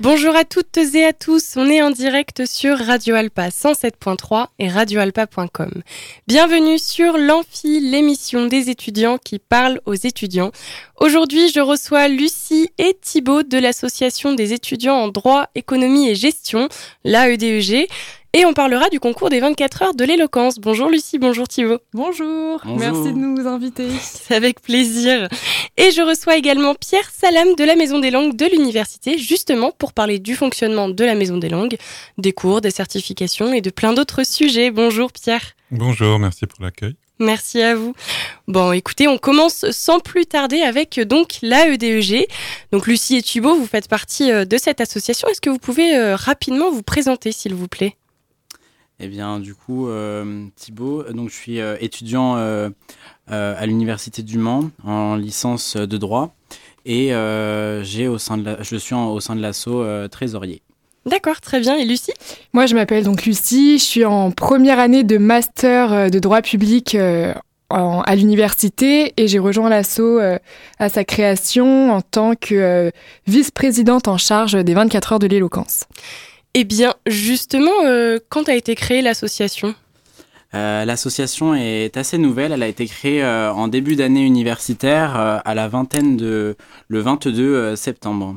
Bonjour 0.00 0.36
à 0.36 0.44
toutes 0.44 0.76
et 0.76 1.04
à 1.04 1.12
tous, 1.12 1.54
on 1.56 1.68
est 1.68 1.82
en 1.82 1.90
direct 1.90 2.46
sur 2.46 2.78
Radio 2.78 3.16
Alpa 3.16 3.48
107.3 3.48 4.46
et 4.60 4.68
radioalpa.com. 4.68 5.82
Bienvenue 6.28 6.78
sur 6.78 7.18
l'Amphi, 7.18 7.80
l'émission 7.80 8.46
des 8.46 8.70
étudiants 8.70 9.18
qui 9.18 9.40
parlent 9.40 9.80
aux 9.86 9.94
étudiants. 9.94 10.52
Aujourd'hui, 11.00 11.48
je 11.48 11.58
reçois 11.58 12.06
Lucie 12.06 12.70
et 12.78 12.96
Thibaut 13.02 13.42
de 13.42 13.58
l'association 13.58 14.34
des 14.34 14.52
étudiants 14.52 14.94
en 14.94 15.08
droit, 15.08 15.48
économie 15.56 16.08
et 16.08 16.14
gestion, 16.14 16.68
l'AEDEG. 17.02 17.88
Et 18.34 18.44
on 18.44 18.52
parlera 18.52 18.90
du 18.90 19.00
concours 19.00 19.30
des 19.30 19.40
24 19.40 19.82
heures 19.82 19.94
de 19.94 20.04
l'éloquence. 20.04 20.58
Bonjour 20.58 20.90
Lucie, 20.90 21.18
bonjour 21.18 21.48
Thibaut. 21.48 21.78
Bonjour, 21.94 22.60
merci 22.66 23.12
de 23.12 23.18
nous 23.18 23.46
inviter. 23.46 23.88
C'est 24.02 24.34
avec 24.34 24.60
plaisir. 24.60 25.28
Et 25.78 25.90
je 25.92 26.02
reçois 26.02 26.36
également 26.36 26.74
Pierre 26.74 27.10
Salam 27.10 27.54
de 27.56 27.64
la 27.64 27.74
Maison 27.74 27.98
des 27.98 28.10
langues 28.10 28.36
de 28.36 28.44
l'université, 28.44 29.16
justement 29.16 29.70
pour 29.70 29.94
parler 29.94 30.18
du 30.18 30.36
fonctionnement 30.36 30.90
de 30.90 31.04
la 31.04 31.14
Maison 31.14 31.38
des 31.38 31.48
langues, 31.48 31.78
des 32.18 32.32
cours, 32.32 32.60
des 32.60 32.70
certifications 32.70 33.54
et 33.54 33.62
de 33.62 33.70
plein 33.70 33.94
d'autres 33.94 34.26
sujets. 34.26 34.70
Bonjour 34.70 35.10
Pierre. 35.10 35.54
Bonjour, 35.70 36.18
merci 36.18 36.46
pour 36.46 36.62
l'accueil. 36.62 36.96
Merci 37.18 37.62
à 37.62 37.74
vous. 37.74 37.94
Bon, 38.46 38.72
écoutez, 38.72 39.08
on 39.08 39.16
commence 39.16 39.70
sans 39.70 40.00
plus 40.00 40.26
tarder 40.26 40.60
avec 40.60 41.00
donc 41.00 41.38
l'AEDEG. 41.40 42.26
Donc 42.72 42.86
Lucie 42.86 43.16
et 43.16 43.22
Thibaut, 43.22 43.56
vous 43.56 43.66
faites 43.66 43.88
partie 43.88 44.30
euh, 44.30 44.44
de 44.44 44.58
cette 44.58 44.82
association. 44.82 45.28
Est-ce 45.28 45.40
que 45.40 45.50
vous 45.50 45.58
pouvez 45.58 45.96
euh, 45.96 46.14
rapidement 46.14 46.70
vous 46.70 46.82
présenter, 46.82 47.32
s'il 47.32 47.54
vous 47.54 47.68
plaît? 47.68 47.96
Eh 49.00 49.06
bien, 49.06 49.38
du 49.38 49.54
coup, 49.54 49.88
euh, 49.88 50.46
Thibaut, 50.56 51.04
donc 51.12 51.30
je 51.30 51.34
suis 51.34 51.60
euh, 51.60 51.76
étudiant 51.80 52.36
euh, 52.36 52.68
à 53.28 53.64
l'université 53.66 54.22
du 54.22 54.38
Mans 54.38 54.70
en 54.84 55.14
licence 55.14 55.76
de 55.76 55.96
droit 55.96 56.34
et 56.84 57.12
j'ai 57.82 58.08
au 58.08 58.16
sein 58.16 58.38
de 58.38 58.56
je 58.62 58.76
suis 58.76 58.94
au 58.94 59.20
sein 59.20 59.36
de 59.36 59.42
l'asso 59.42 60.08
trésorier. 60.10 60.62
D'accord, 61.04 61.40
très 61.42 61.60
bien. 61.60 61.76
Et 61.76 61.84
Lucie? 61.84 62.12
Moi, 62.54 62.64
je 62.64 62.74
m'appelle 62.74 63.04
donc 63.04 63.24
Lucie. 63.24 63.78
Je 63.78 63.84
suis 63.84 64.04
en 64.06 64.30
première 64.30 64.78
année 64.78 65.04
de 65.04 65.18
master 65.18 66.10
de 66.10 66.18
droit 66.18 66.40
public 66.40 66.96
à 67.68 68.16
l'université 68.16 69.12
et 69.18 69.28
j'ai 69.28 69.38
rejoint 69.38 69.68
l'asso 69.68 70.18
à 70.78 70.88
sa 70.88 71.04
création 71.04 71.92
en 71.92 72.00
tant 72.00 72.34
que 72.34 72.90
vice-présidente 73.26 74.08
en 74.08 74.16
charge 74.16 74.54
des 74.64 74.72
24 74.72 75.12
heures 75.12 75.18
de 75.18 75.26
l'éloquence. 75.26 75.84
Eh 76.54 76.64
bien, 76.64 76.94
justement, 77.06 77.84
euh, 77.84 78.18
quand 78.28 78.48
a 78.48 78.54
été 78.54 78.74
créée 78.74 79.02
l'association? 79.02 79.74
Euh, 80.54 80.84
L'association 80.84 81.54
est 81.54 81.96
assez 81.96 82.16
nouvelle. 82.16 82.52
Elle 82.52 82.62
a 82.62 82.68
été 82.68 82.86
créée 82.86 83.22
euh, 83.22 83.52
en 83.52 83.68
début 83.68 83.96
d'année 83.96 84.22
universitaire 84.22 85.14
à 85.16 85.54
la 85.54 85.68
vingtaine 85.68 86.16
de 86.16 86.56
le 86.88 87.00
22 87.00 87.76
septembre. 87.76 88.34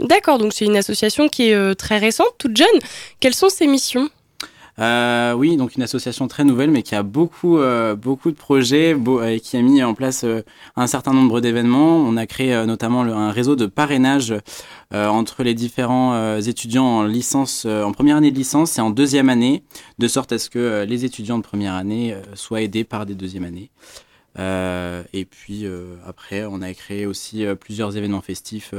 D'accord, 0.00 0.38
donc 0.38 0.52
c'est 0.52 0.64
une 0.64 0.76
association 0.76 1.28
qui 1.28 1.50
est 1.50 1.74
très 1.76 1.98
récente, 1.98 2.34
toute 2.38 2.56
jeune. 2.56 2.66
Quelles 3.20 3.34
sont 3.34 3.48
ses 3.48 3.68
missions? 3.68 4.08
Euh, 4.78 5.34
oui, 5.34 5.56
donc 5.56 5.76
une 5.76 5.82
association 5.82 6.28
très 6.28 6.44
nouvelle, 6.44 6.70
mais 6.70 6.82
qui 6.82 6.94
a 6.94 7.02
beaucoup, 7.02 7.58
euh, 7.58 7.94
beaucoup 7.94 8.30
de 8.30 8.36
projets 8.36 8.96
et 9.26 9.40
qui 9.40 9.56
a 9.56 9.62
mis 9.62 9.82
en 9.82 9.94
place 9.94 10.24
euh, 10.24 10.42
un 10.76 10.86
certain 10.86 11.12
nombre 11.12 11.40
d'événements. 11.40 11.96
On 11.98 12.16
a 12.16 12.26
créé 12.26 12.64
notamment 12.66 13.02
un 13.02 13.30
réseau 13.30 13.56
de 13.56 13.66
parrainage 13.66 14.34
entre 14.92 15.42
les 15.42 15.54
différents 15.54 16.36
étudiants 16.38 16.84
en 16.84 17.04
licence, 17.04 17.64
en 17.64 17.92
première 17.92 18.16
année 18.16 18.30
de 18.30 18.36
licence 18.36 18.76
et 18.76 18.80
en 18.82 18.90
deuxième 18.90 19.30
année, 19.30 19.62
de 19.98 20.08
sorte 20.08 20.32
à 20.32 20.38
ce 20.38 20.50
que 20.50 20.84
les 20.86 21.04
étudiants 21.06 21.38
de 21.38 21.42
première 21.42 21.74
année 21.74 22.14
soient 22.34 22.60
aidés 22.60 22.84
par 22.84 23.06
des 23.06 23.14
deuxièmes 23.14 23.44
années. 23.44 23.70
et 24.38 25.24
puis 25.24 25.66
après, 26.06 26.44
on 26.44 26.60
a 26.60 26.74
créé 26.74 27.06
aussi 27.06 27.44
plusieurs 27.58 27.96
événements 27.96 28.20
festifs 28.20 28.74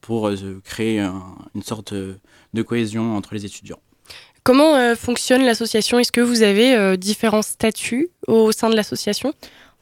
pour 0.00 0.30
créer 0.62 1.00
une 1.00 1.62
sorte 1.62 1.94
de 1.94 2.62
cohésion 2.62 3.16
entre 3.16 3.34
les 3.34 3.44
étudiants. 3.44 3.80
Comment 4.46 4.76
euh, 4.76 4.94
fonctionne 4.94 5.44
l'association? 5.44 5.98
Est-ce 5.98 6.12
que 6.12 6.20
vous 6.20 6.44
avez 6.44 6.76
euh, 6.76 6.94
différents 6.96 7.42
statuts 7.42 8.10
au 8.28 8.52
sein 8.52 8.70
de 8.70 8.76
l'association? 8.76 9.32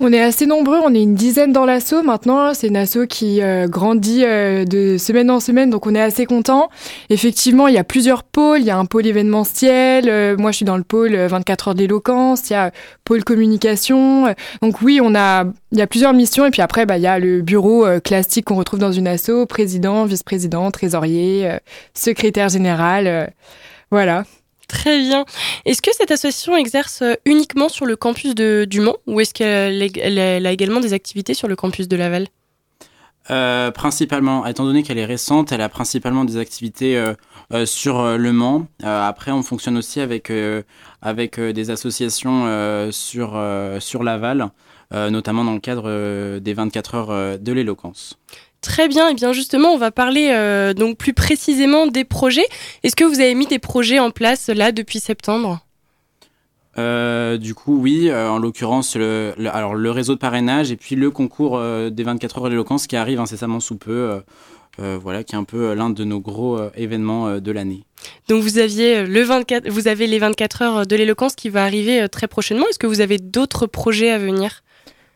On 0.00 0.10
est 0.10 0.22
assez 0.22 0.46
nombreux, 0.46 0.78
on 0.82 0.94
est 0.94 1.02
une 1.02 1.14
dizaine 1.14 1.52
dans 1.52 1.66
l'asso 1.66 2.02
maintenant. 2.02 2.54
C'est 2.54 2.68
une 2.68 2.76
asso 2.78 3.00
qui 3.06 3.42
euh, 3.42 3.68
grandit 3.68 4.22
de 4.22 4.96
semaine 4.96 5.30
en 5.30 5.38
semaine, 5.38 5.68
donc 5.68 5.86
on 5.86 5.94
est 5.94 6.00
assez 6.00 6.24
content. 6.24 6.70
Effectivement, 7.10 7.68
il 7.68 7.74
y 7.74 7.78
a 7.78 7.84
plusieurs 7.84 8.22
pôles. 8.22 8.60
Il 8.60 8.64
y 8.64 8.70
a 8.70 8.78
un 8.78 8.86
pôle 8.86 9.06
événementiel. 9.06 10.06
moi, 10.38 10.50
je 10.50 10.56
suis 10.56 10.64
dans 10.64 10.78
le 10.78 10.82
pôle 10.82 11.14
24 11.14 11.68
heures 11.68 11.74
d'éloquence. 11.74 12.48
Il 12.48 12.54
y 12.54 12.56
a 12.56 12.72
pôle 13.04 13.22
communication. 13.22 14.34
donc 14.62 14.80
oui, 14.80 14.98
on 15.02 15.14
a, 15.14 15.44
il 15.72 15.78
y 15.78 15.82
a 15.82 15.86
plusieurs 15.86 16.14
missions. 16.14 16.46
Et 16.46 16.50
puis 16.50 16.62
après, 16.62 16.86
bah, 16.86 16.96
il 16.96 17.02
y 17.02 17.06
a 17.06 17.18
le 17.18 17.42
bureau 17.42 17.84
classique 18.02 18.46
qu'on 18.46 18.56
retrouve 18.56 18.80
dans 18.80 18.92
une 18.92 19.08
asso 19.08 19.44
président, 19.46 20.06
vice-président, 20.06 20.70
trésorier, 20.70 21.58
secrétaire 21.92 22.48
général. 22.48 23.30
voilà. 23.90 24.24
Très 24.68 24.98
bien. 25.00 25.24
Est-ce 25.64 25.82
que 25.82 25.90
cette 25.92 26.10
association 26.10 26.56
exerce 26.56 27.02
euh, 27.02 27.14
uniquement 27.24 27.68
sur 27.68 27.86
le 27.86 27.96
campus 27.96 28.34
de, 28.34 28.66
du 28.68 28.80
Mans 28.80 28.96
ou 29.06 29.20
est-ce 29.20 29.34
qu'elle 29.34 30.46
a 30.46 30.52
également 30.52 30.80
des 30.80 30.92
activités 30.92 31.34
sur 31.34 31.48
le 31.48 31.56
campus 31.56 31.88
de 31.88 31.96
Laval? 31.96 32.28
Euh, 33.30 33.70
principalement, 33.70 34.46
étant 34.46 34.64
donné 34.64 34.82
qu'elle 34.82 34.98
est 34.98 35.04
récente, 35.04 35.50
elle 35.52 35.62
a 35.62 35.70
principalement 35.70 36.24
des 36.24 36.36
activités 36.36 36.98
euh, 36.98 37.64
sur 37.64 38.18
Le 38.18 38.32
Mans. 38.32 38.66
après, 38.82 39.30
on 39.30 39.42
fonctionne 39.42 39.78
aussi 39.78 40.00
avec, 40.00 40.30
avec 41.00 41.40
des 41.40 41.70
associations 41.70 42.90
sur, 42.92 43.42
sur 43.80 44.02
Laval, 44.02 44.50
notamment 44.92 45.44
dans 45.44 45.54
le 45.54 45.60
cadre 45.60 46.38
des 46.38 46.52
24 46.52 46.94
heures 46.94 47.38
de 47.38 47.52
l'éloquence. 47.52 48.18
Très 48.64 48.88
bien, 48.88 49.10
et 49.10 49.14
bien 49.14 49.34
justement, 49.34 49.74
on 49.74 49.76
va 49.76 49.90
parler 49.90 50.30
euh, 50.30 50.72
donc 50.72 50.96
plus 50.96 51.12
précisément 51.12 51.86
des 51.86 52.04
projets. 52.04 52.46
Est-ce 52.82 52.96
que 52.96 53.04
vous 53.04 53.20
avez 53.20 53.34
mis 53.34 53.46
des 53.46 53.58
projets 53.58 53.98
en 53.98 54.10
place 54.10 54.48
là 54.48 54.72
depuis 54.72 55.00
septembre? 55.00 55.60
Euh, 56.78 57.36
du 57.36 57.54
coup, 57.54 57.78
oui, 57.78 58.08
euh, 58.08 58.26
en 58.30 58.38
l'occurrence, 58.38 58.96
le, 58.96 59.34
alors, 59.52 59.74
le 59.74 59.90
réseau 59.90 60.14
de 60.14 60.18
parrainage 60.18 60.72
et 60.72 60.76
puis 60.76 60.96
le 60.96 61.10
concours 61.10 61.60
des 61.90 62.02
24 62.02 62.38
heures 62.38 62.48
d'éloquence 62.48 62.86
qui 62.86 62.96
arrive 62.96 63.20
incessamment 63.20 63.60
sous 63.60 63.76
peu, 63.76 64.22
voilà, 64.78 65.24
qui 65.24 65.34
est 65.34 65.38
un 65.38 65.44
peu 65.44 65.74
l'un 65.74 65.90
de 65.90 66.02
nos 66.02 66.20
gros 66.20 66.58
événements 66.74 67.38
de 67.38 67.52
l'année. 67.52 67.84
Donc 68.28 68.42
vous 68.42 68.56
aviez 68.56 69.04
le 69.04 69.22
24, 69.22 69.68
vous 69.68 69.88
avez 69.88 70.06
les 70.06 70.18
24 70.18 70.62
heures 70.62 70.86
de 70.86 70.96
l'éloquence 70.96 71.34
qui 71.34 71.50
va 71.50 71.64
arriver 71.64 72.08
très 72.08 72.28
prochainement. 72.28 72.66
Est-ce 72.70 72.78
que 72.78 72.86
vous 72.86 73.02
avez 73.02 73.18
d'autres 73.18 73.66
projets 73.66 74.10
à 74.10 74.16
venir? 74.18 74.63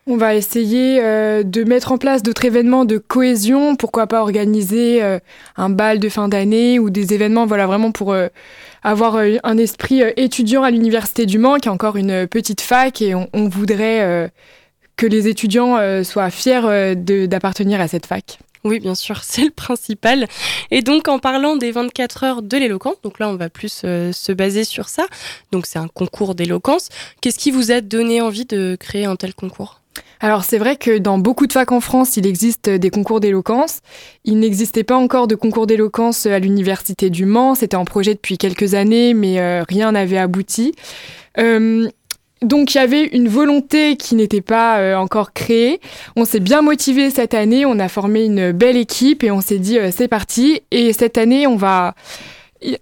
On 0.09 0.17
va 0.17 0.33
essayer 0.33 0.99
euh, 1.01 1.43
de 1.43 1.63
mettre 1.63 1.91
en 1.91 1.99
place 1.99 2.23
d'autres 2.23 2.43
événements 2.43 2.83
de 2.83 2.97
cohésion. 2.97 3.75
Pourquoi 3.75 4.07
pas 4.07 4.21
organiser 4.21 5.03
euh, 5.03 5.19
un 5.55 5.69
bal 5.69 5.99
de 5.99 6.09
fin 6.09 6.27
d'année 6.27 6.79
ou 6.79 6.89
des 6.89 7.13
événements, 7.13 7.45
voilà, 7.45 7.67
vraiment 7.67 7.91
pour 7.91 8.11
euh, 8.11 8.27
avoir 8.81 9.17
un 9.17 9.57
esprit 9.57 10.01
étudiant 10.17 10.63
à 10.63 10.71
l'université 10.71 11.27
du 11.27 11.37
Mans, 11.37 11.57
qui 11.57 11.67
est 11.67 11.71
encore 11.71 11.95
une 11.95 12.25
petite 12.27 12.61
fac, 12.61 13.01
et 13.01 13.13
on, 13.13 13.49
voudrait 13.49 14.31
que 14.95 15.05
les 15.05 15.27
étudiants 15.27 15.77
soient 16.03 16.29
fiers 16.29 16.95
d'appartenir 16.95 17.81
à 17.81 17.89
cette 17.89 18.05
fac. 18.05 18.39
Oui, 18.63 18.79
bien 18.79 18.95
sûr, 18.95 19.17
c'est 19.23 19.43
le 19.43 19.51
principal. 19.51 20.27
Et 20.71 20.81
donc, 20.81 21.09
en 21.09 21.19
parlant 21.19 21.57
des 21.57 21.71
24 21.71 22.23
heures 22.23 22.41
de 22.41 22.57
l'éloquence, 22.57 23.01
donc 23.03 23.19
là, 23.19 23.27
on 23.27 23.35
va 23.35 23.49
plus 23.49 23.81
se 23.81 24.31
baser 24.31 24.63
sur 24.63 24.87
ça. 24.87 25.05
Donc, 25.51 25.65
c'est 25.65 25.79
un 25.79 25.89
concours 25.89 26.33
d'éloquence. 26.33 26.87
Qu'est-ce 27.19 27.37
qui 27.37 27.51
vous 27.51 27.71
a 27.71 27.81
donné 27.81 28.21
envie 28.21 28.45
de 28.45 28.77
créer 28.79 29.03
un 29.03 29.17
tel 29.17 29.33
concours? 29.33 29.78
Alors 30.21 30.43
c'est 30.43 30.57
vrai 30.57 30.75
que 30.75 30.97
dans 30.97 31.17
beaucoup 31.17 31.47
de 31.47 31.53
facs 31.53 31.71
en 31.71 31.79
France, 31.79 32.17
il 32.17 32.27
existe 32.27 32.69
des 32.69 32.89
concours 32.89 33.21
d'éloquence. 33.21 33.79
Il 34.25 34.39
n'existait 34.39 34.83
pas 34.83 34.97
encore 34.97 35.27
de 35.27 35.35
concours 35.35 35.65
d'éloquence 35.65 36.25
à 36.25 36.39
l'université 36.39 37.09
du 37.09 37.25
Mans. 37.25 37.55
C'était 37.55 37.77
en 37.77 37.85
projet 37.85 38.15
depuis 38.15 38.37
quelques 38.37 38.73
années, 38.73 39.13
mais 39.13 39.39
euh, 39.39 39.63
rien 39.67 39.93
n'avait 39.93 40.17
abouti. 40.17 40.73
Euh, 41.37 41.87
donc 42.41 42.73
il 42.73 42.77
y 42.77 42.81
avait 42.81 43.05
une 43.05 43.29
volonté 43.29 43.95
qui 43.95 44.15
n'était 44.15 44.41
pas 44.41 44.79
euh, 44.79 44.95
encore 44.95 45.31
créée. 45.31 45.79
On 46.17 46.25
s'est 46.25 46.39
bien 46.41 46.61
motivé 46.61 47.09
cette 47.09 47.33
année, 47.33 47.65
on 47.65 47.79
a 47.79 47.87
formé 47.87 48.25
une 48.25 48.51
belle 48.51 48.77
équipe 48.77 49.23
et 49.23 49.31
on 49.31 49.39
s'est 49.39 49.59
dit 49.59 49.77
c'est 49.91 50.09
parti. 50.09 50.61
Et 50.71 50.91
cette 50.91 51.17
année, 51.17 51.47
on 51.47 51.55
va 51.55 51.95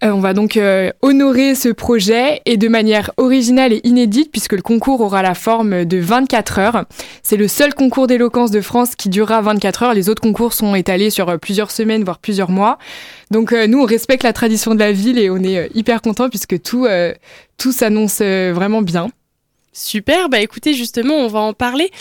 on 0.01 0.19
va 0.19 0.33
donc 0.33 0.57
euh, 0.57 0.91
honorer 1.01 1.56
ce 1.56 1.69
projet 1.69 2.41
et 2.45 2.57
de 2.57 2.68
manière 2.68 3.12
originale 3.18 3.74
et 3.74 3.81
inédite 3.83 4.31
puisque 4.31 4.53
le 4.53 4.62
concours 4.62 5.01
aura 5.01 5.21
la 5.21 5.35
forme 5.35 5.85
de 5.85 5.97
24 5.97 6.59
heures. 6.59 6.85
C'est 7.24 7.38
le 7.38 7.47
seul 7.47 7.74
concours 7.74 8.07
d'éloquence 8.07 8.51
de 8.51 8.62
France 8.62 8.95
qui 8.95 9.09
durera 9.09 9.41
24 9.41 9.83
heures. 9.83 9.94
Les 9.94 10.09
autres 10.09 10.21
concours 10.21 10.53
sont 10.53 10.74
étalés 10.75 11.09
sur 11.09 11.29
euh, 11.29 11.38
plusieurs 11.38 11.71
semaines, 11.71 12.03
voire 12.03 12.19
plusieurs 12.19 12.50
mois. 12.50 12.77
Donc 13.29 13.51
nous, 13.51 13.81
on 13.81 13.85
respecte 13.85 14.24
la 14.24 14.31
tradition 14.31 14.74
de 14.74 14.79
la 14.79 14.94
ville 14.94 15.19
et 15.19 15.29
on 15.29 15.38
est 15.38 15.69
hyper 15.75 16.01
content 16.01 16.30
puisque 16.30 16.62
tout, 16.62 16.88
tout 17.57 17.71
s'annonce 17.73 18.21
vraiment 18.21 18.81
bien. 18.81 19.09
Super, 19.73 20.30
bah 20.30 20.39
écoutez, 20.39 20.73
justement, 20.73 21.15
on 21.15 21.27
va 21.27 21.39
en 21.39 21.51
parler. 21.51 21.91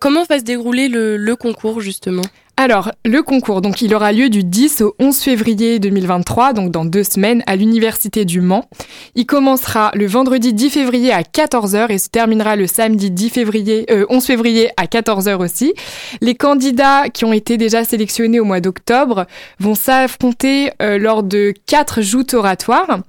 comment 0.00 0.24
va 0.24 0.38
se 0.38 0.44
dérouler 0.44 0.88
le 0.88 1.34
concours, 1.34 1.82
justement? 1.82 2.22
Alors, 2.64 2.92
le 3.04 3.24
concours, 3.24 3.60
donc 3.60 3.82
il 3.82 3.92
aura 3.92 4.12
lieu 4.12 4.28
du 4.28 4.44
10 4.44 4.82
au 4.82 4.94
11 5.00 5.18
février 5.18 5.80
2023, 5.80 6.52
donc 6.52 6.70
dans 6.70 6.84
deux 6.84 7.02
semaines, 7.02 7.42
à 7.48 7.56
l'Université 7.56 8.24
du 8.24 8.40
Mans. 8.40 8.68
Il 9.16 9.26
commencera 9.26 9.90
le 9.94 10.06
vendredi 10.06 10.52
10 10.52 10.70
février 10.70 11.12
à 11.12 11.22
14h 11.22 11.90
et 11.90 11.98
se 11.98 12.08
terminera 12.08 12.54
le 12.54 12.68
samedi 12.68 13.10
10 13.10 13.30
février, 13.30 13.84
11 14.08 14.22
euh, 14.22 14.24
février 14.24 14.70
à 14.76 14.84
14h 14.84 15.38
aussi. 15.38 15.74
Les 16.20 16.36
candidats 16.36 17.08
qui 17.08 17.24
ont 17.24 17.32
été 17.32 17.56
déjà 17.56 17.82
sélectionnés 17.82 18.38
au 18.38 18.44
mois 18.44 18.60
d'octobre 18.60 19.26
vont 19.58 19.74
s'affronter 19.74 20.70
euh, 20.80 20.98
lors 20.98 21.24
de 21.24 21.52
quatre 21.66 22.00
joutes 22.00 22.32
oratoires. 22.32 23.00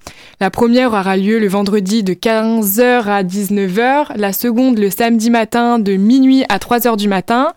La 0.42 0.50
première 0.50 0.94
aura 0.94 1.16
lieu 1.16 1.38
le 1.38 1.48
vendredi 1.48 2.02
de 2.02 2.16
15h 2.16 3.04
à 3.06 3.24
19h, 3.24 4.14
la 4.16 4.34
seconde 4.34 4.80
le 4.80 4.90
samedi 4.90 5.30
matin 5.30 5.78
de 5.78 5.94
minuit 5.94 6.44
à 6.50 6.58
3h 6.58 6.98
du 6.98 7.08
matin 7.08 7.54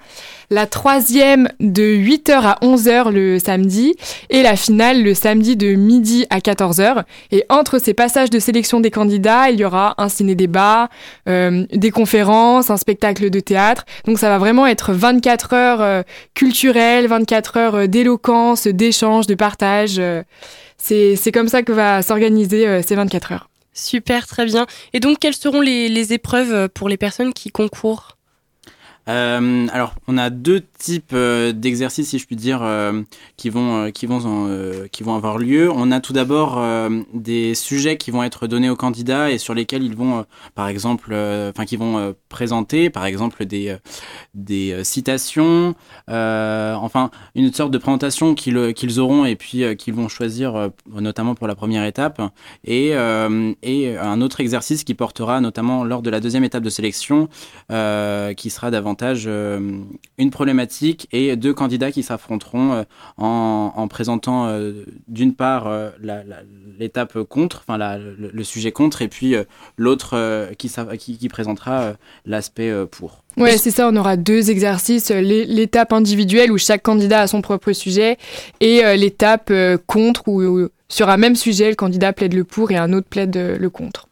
la 0.51 0.67
troisième 0.67 1.49
de 1.61 1.83
8h 1.83 2.33
à 2.33 2.59
11h 2.63 3.11
le 3.11 3.39
samedi 3.39 3.95
et 4.31 4.43
la 4.43 4.57
finale 4.57 5.03
le 5.03 5.15
samedi 5.15 5.57
de 5.57 5.75
midi 5.75 6.27
à 6.31 6.39
14h. 6.39 7.05
Et 7.33 7.45
entre 7.49 7.79
ces 7.79 7.95
passages 7.95 8.31
de 8.31 8.39
sélection 8.39 8.81
des 8.81 8.91
candidats, 8.91 9.51
il 9.51 9.59
y 9.59 9.65
aura 9.65 9.95
un 9.99 10.09
ciné-débat, 10.09 10.89
euh, 11.29 11.67
des 11.73 11.91
conférences, 11.91 12.71
un 12.71 12.77
spectacle 12.77 13.31
de 13.31 13.41
théâtre. 13.41 13.85
Donc 14.05 14.19
ça 14.19 14.29
va 14.29 14.39
vraiment 14.39 14.67
être 14.67 14.93
24 14.93 15.53
heures 15.53 15.81
euh, 15.81 16.03
culturelles, 16.35 17.07
24 17.09 17.57
heures 17.57 17.75
euh, 17.75 17.87
d'éloquence, 17.87 18.67
d'échange, 18.67 19.27
de 19.27 19.35
partage. 19.35 20.01
c'est 20.79 21.33
comme 21.33 21.49
ça 21.49 21.63
que 21.63 21.73
va 21.73 22.03
s'organiser 22.03 22.83
ces 22.83 22.95
24 22.95 23.33
heures. 23.33 23.49
Super, 23.73 24.27
très 24.27 24.47
bien. 24.47 24.67
Et 24.95 25.01
donc, 25.01 25.19
quelles 25.19 25.35
seront 25.35 25.61
les 25.61 26.13
épreuves 26.13 26.69
pour 26.71 26.89
les 26.89 26.97
personnes 26.97 27.35
qui 27.35 27.51
concourent? 27.51 28.16
Euh, 29.09 29.67
alors, 29.73 29.95
on 30.09 30.19
a 30.19 30.31
deux 30.31 30.63
types 30.79 31.13
euh, 31.13 31.53
d'exercices, 31.53 32.09
si 32.09 32.19
je 32.19 32.27
puis 32.27 32.35
dire, 32.35 32.61
euh, 32.63 33.03
qui 33.37 33.51
vont 33.51 33.91
qui 33.93 34.07
vont 34.07 34.17
qui 34.91 35.03
vont 35.03 35.15
avoir 35.15 35.39
lieu. 35.39 35.71
On 35.71 35.93
a 35.93 36.01
tout 36.01 36.13
d'abord 36.13 36.63
des 37.15 37.55
sujets 37.55 37.97
qui 37.97 38.11
vont 38.11 38.23
être 38.23 38.47
donnés 38.47 38.71
aux 38.71 38.77
candidats 38.77 39.31
et 39.31 39.39
sur 39.39 39.55
lesquels 39.55 39.83
ils 39.83 39.95
vont, 39.97 40.25
par 40.55 40.69
exemple, 40.69 41.15
enfin, 41.15 41.65
qui 41.65 41.77
vont 41.77 42.15
présenter, 42.29 42.91
par 42.91 43.05
exemple, 43.05 43.45
des 43.45 43.77
des 44.35 44.83
citations, 44.85 45.75
enfin, 46.09 47.11
une 47.35 47.53
sorte 47.53 47.71
de 47.71 47.79
présentation 47.79 48.35
qu'ils 48.35 48.75
qu'ils 48.75 49.01
auront 49.01 49.25
et 49.25 49.37
puis 49.37 49.65
qu'ils 49.77 49.95
vont 49.95 50.09
choisir, 50.09 50.71
notamment 50.93 51.35
pour 51.35 51.47
la 51.47 51.55
première 51.55 51.85
étape, 51.85 52.21
et 52.65 52.91
et 53.63 53.97
un 53.97 54.21
autre 54.21 54.41
exercice 54.41 54.85
qui 54.85 54.95
portera 54.95 55.41
notamment 55.41 55.85
lors 55.85 56.03
de 56.03 56.11
la 56.11 56.21
deuxième 56.21 56.45
étape 56.45 56.63
de 56.63 56.71
sélection, 56.71 57.29
qui 57.69 58.51
sera 58.51 58.71
davantage 58.71 58.96
euh, 59.03 59.81
une 60.19 60.31
problématique 60.31 61.09
et 61.13 61.37
deux 61.37 61.55
candidats 61.55 61.93
qui 61.93 62.03
s'affronteront 62.03 62.73
euh, 62.73 62.83
en, 63.19 63.89
présentant 63.89 64.47
euh, 64.47 64.85
d'une 65.09 65.35
part 65.35 65.71
l'étape 66.79 67.23
contre, 67.23 67.65
enfin 67.67 67.79
le, 67.79 68.45
sujet 68.45 68.73
contre, 68.73 69.03
et 69.03 69.09
puis 69.09 69.35
l'autre 69.77 70.51
qui, 70.59 71.29
présentera 71.29 71.93
l'aspect 72.25 72.73
pour. 72.91 73.23
Ouais, 73.37 73.57
c'est 73.59 73.71
ça. 73.71 73.89
On 73.89 73.97
aura 73.97 74.17
deux 74.17 74.51
exercices 74.51 75.11
l'étape 75.11 75.93
individuelle 75.93 76.53
où 76.53 76.59
chaque 76.59 76.83
candidat 76.83 77.23
a 77.23 77.27
son 77.27 77.43
propre 77.43 77.73
sujet 77.73 78.19
et 78.61 78.83
l'étape 78.97 79.53
contre 79.87 80.29
où 80.29 80.69
sur 80.89 81.09
un 81.09 81.17
même 81.17 81.37
sujet, 81.37 81.71
le 81.71 81.77
candidat 81.77 82.13
plaide 82.13 82.35
le 82.35 82.45
pour 82.45 82.71
et 82.71 82.77
un 82.77 82.93
autre 82.93 83.09
plaide 83.09 83.37
le 83.37 83.71
contre. 83.71 84.06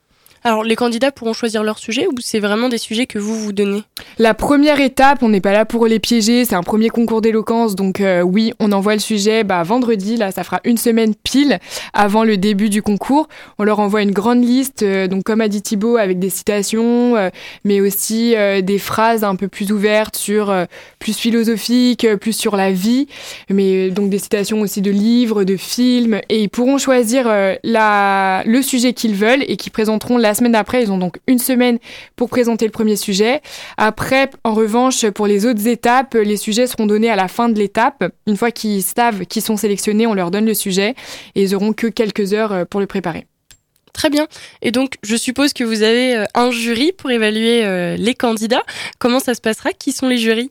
Alors, 0.47 0.63
les 0.63 0.77
candidats 0.77 1.11
pourront 1.11 1.33
choisir 1.33 1.65
leur 1.65 1.79
sujet 1.79 2.07
ou 2.07 2.13
c'est 2.21 2.39
vraiment 2.39 2.69
des 2.69 2.77
sujets 2.77 3.07
que 3.07 3.19
vous 3.19 3.35
vous 3.35 3.53
donnez? 3.55 3.83
La 4.19 4.35
première 4.35 4.79
étape, 4.79 5.23
on 5.23 5.31
n'est 5.31 5.41
pas 5.41 5.53
là 5.53 5.65
pour 5.65 5.87
les 5.87 5.99
piéger, 5.99 6.45
c'est 6.45 6.55
un 6.55 6.63
premier 6.63 6.91
concours 6.91 7.23
d'éloquence, 7.23 7.75
donc 7.75 8.03
euh, 8.03 8.21
oui, 8.21 8.53
on 8.61 8.71
envoie 8.73 8.93
le 8.93 9.01
sujet 9.01 9.43
bah, 9.43 9.63
vendredi, 9.63 10.19
là, 10.19 10.33
ça 10.33 10.45
fera 10.45 10.61
une 10.65 10.77
semaine 10.77 11.15
pile 11.15 11.59
avant 11.95 12.25
le 12.25 12.37
début 12.37 12.69
du 12.69 12.83
concours. 12.83 13.27
On 13.59 13.65
leur 13.65 13.81
envoie 13.81 14.03
une 14.03 14.11
grande 14.11 14.45
liste, 14.45 14.83
euh, 14.83 15.09
donc 15.09 15.25
comme 15.25 15.41
a 15.41 15.49
dit 15.49 15.63
Thibault, 15.63 15.97
avec 15.97 16.19
des 16.19 16.29
citations, 16.29 17.17
euh, 17.17 17.31
mais 17.65 17.81
aussi 17.81 18.35
des 18.63 18.79
phrases 18.79 19.25
un 19.25 19.37
peu 19.37 19.49
plus 19.49 19.73
ouvertes 19.73 20.17
sur, 20.17 20.55
plus 20.99 21.17
philosophiques, 21.17 22.07
plus 22.17 22.35
sur 22.35 22.55
la 22.55 22.71
vie, 22.71 23.09
mais 23.49 23.89
donc 23.89 24.11
des 24.11 24.19
citations 24.19 24.61
aussi 24.61 24.83
de 24.83 24.91
livres, 24.91 25.45
de 25.45 25.57
films, 25.57 26.21
et 26.29 26.43
ils 26.43 26.51
pourront 26.51 26.77
choisir 26.77 27.33
la, 27.63 28.43
le 28.45 28.61
sujet 28.61 28.93
qu'ils 28.93 29.15
veulent 29.15 29.45
et 29.49 29.57
qui 29.57 29.71
présenteront 29.71 30.19
la 30.19 30.34
semaine 30.35 30.53
d'après, 30.53 30.83
ils 30.83 30.93
ont 30.93 30.99
donc 30.99 31.19
une 31.27 31.39
semaine 31.39 31.79
pour 32.17 32.29
présenter 32.29 32.65
le 32.65 32.71
premier 32.71 32.97
sujet. 32.97 33.41
Après, 33.77 34.31
en 34.45 34.55
revanche, 34.55 35.09
pour 35.11 35.27
les 35.27 35.47
autres 35.47 35.67
étapes, 35.67 36.15
les 36.15 36.37
sujets 36.37 36.67
seront 36.67 36.87
donnés 36.87 37.11
à 37.11 37.17
la 37.17 37.29
fin 37.29 37.49
de 37.49 37.59
l'étape. 37.59 38.05
Une 38.27 38.37
fois 38.37 38.51
qu'ils 38.51 38.83
savent 38.83 39.27
qu'ils 39.27 39.43
sont 39.43 39.57
sélectionnés, 39.57 40.07
on 40.07 40.15
leur 40.15 40.31
donne 40.31 40.47
le 40.47 40.55
sujet 40.55 40.95
et 41.35 41.43
ils 41.43 41.55
auront 41.55 41.73
que 41.73 41.87
quelques 41.87 42.33
heures 42.33 42.53
euh, 42.53 42.65
pour 42.65 42.81
le 42.81 42.87
préparer. 42.87 43.27
Très 43.93 44.11
bien. 44.11 44.27
Et 44.61 44.73
donc, 44.73 44.95
je 45.03 45.17
suppose 45.17 45.53
que 45.53 45.63
vous 45.63 45.83
avez 45.83 46.17
euh, 46.17 46.25
un 46.35 46.51
jury 46.51 46.93
pour 46.93 47.11
évaluer 47.11 47.65
euh, 47.65 47.97
les 47.97 48.15
candidats. 48.15 48.65
Comment 48.99 49.21
ça 49.21 49.35
se 49.35 49.41
passera? 49.41 49.71
Qui 49.71 49.93
sont 49.93 50.09
les 50.09 50.19
jurys? 50.19 50.51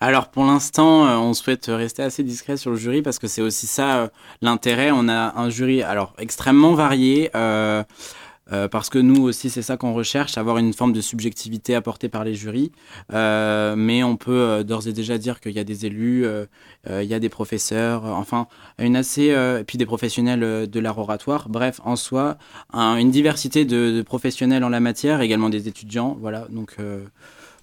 Alors 0.00 0.28
pour 0.28 0.44
l'instant, 0.44 1.04
on 1.22 1.32
souhaite 1.32 1.66
rester 1.68 2.02
assez 2.02 2.22
discret 2.22 2.58
sur 2.58 2.70
le 2.70 2.76
jury 2.76 3.00
parce 3.00 3.18
que 3.18 3.26
c'est 3.26 3.40
aussi 3.40 3.66
ça 3.66 4.10
l'intérêt. 4.42 4.90
On 4.92 5.08
a 5.08 5.32
un 5.36 5.48
jury 5.48 5.82
alors 5.82 6.12
extrêmement 6.18 6.74
varié. 6.74 7.30
Euh, 7.34 7.82
parce 8.70 8.90
que 8.90 8.98
nous 8.98 9.22
aussi, 9.22 9.50
c'est 9.50 9.62
ça 9.62 9.76
qu'on 9.76 9.94
recherche, 9.94 10.36
avoir 10.36 10.58
une 10.58 10.72
forme 10.72 10.92
de 10.92 11.00
subjectivité 11.00 11.74
apportée 11.74 12.08
par 12.08 12.24
les 12.24 12.34
jurys. 12.34 12.72
Euh, 13.12 13.74
mais 13.76 14.02
on 14.02 14.16
peut 14.16 14.32
euh, 14.32 14.62
d'ores 14.62 14.86
et 14.86 14.92
déjà 14.92 15.18
dire 15.18 15.40
qu'il 15.40 15.52
y 15.52 15.58
a 15.58 15.64
des 15.64 15.86
élus, 15.86 16.26
il 16.88 17.04
y 17.04 17.14
a 17.14 17.18
des 17.18 17.28
professeurs, 17.28 18.04
enfin, 18.04 18.46
une 18.78 18.96
assez, 18.96 19.34
puis 19.66 19.78
des 19.78 19.86
professionnels 19.86 20.68
de 20.68 20.80
l'art 20.80 20.98
oratoire. 20.98 21.48
Bref, 21.48 21.80
en 21.84 21.96
soi, 21.96 22.36
une 22.72 23.10
diversité 23.10 23.64
de, 23.64 23.90
de, 23.90 24.02
professionnels 24.02 24.64
en 24.64 24.68
la 24.68 24.80
matière, 24.80 25.20
également 25.20 25.48
des 25.48 25.68
étudiants. 25.68 26.16
Voilà, 26.20 26.46
donc 26.50 26.76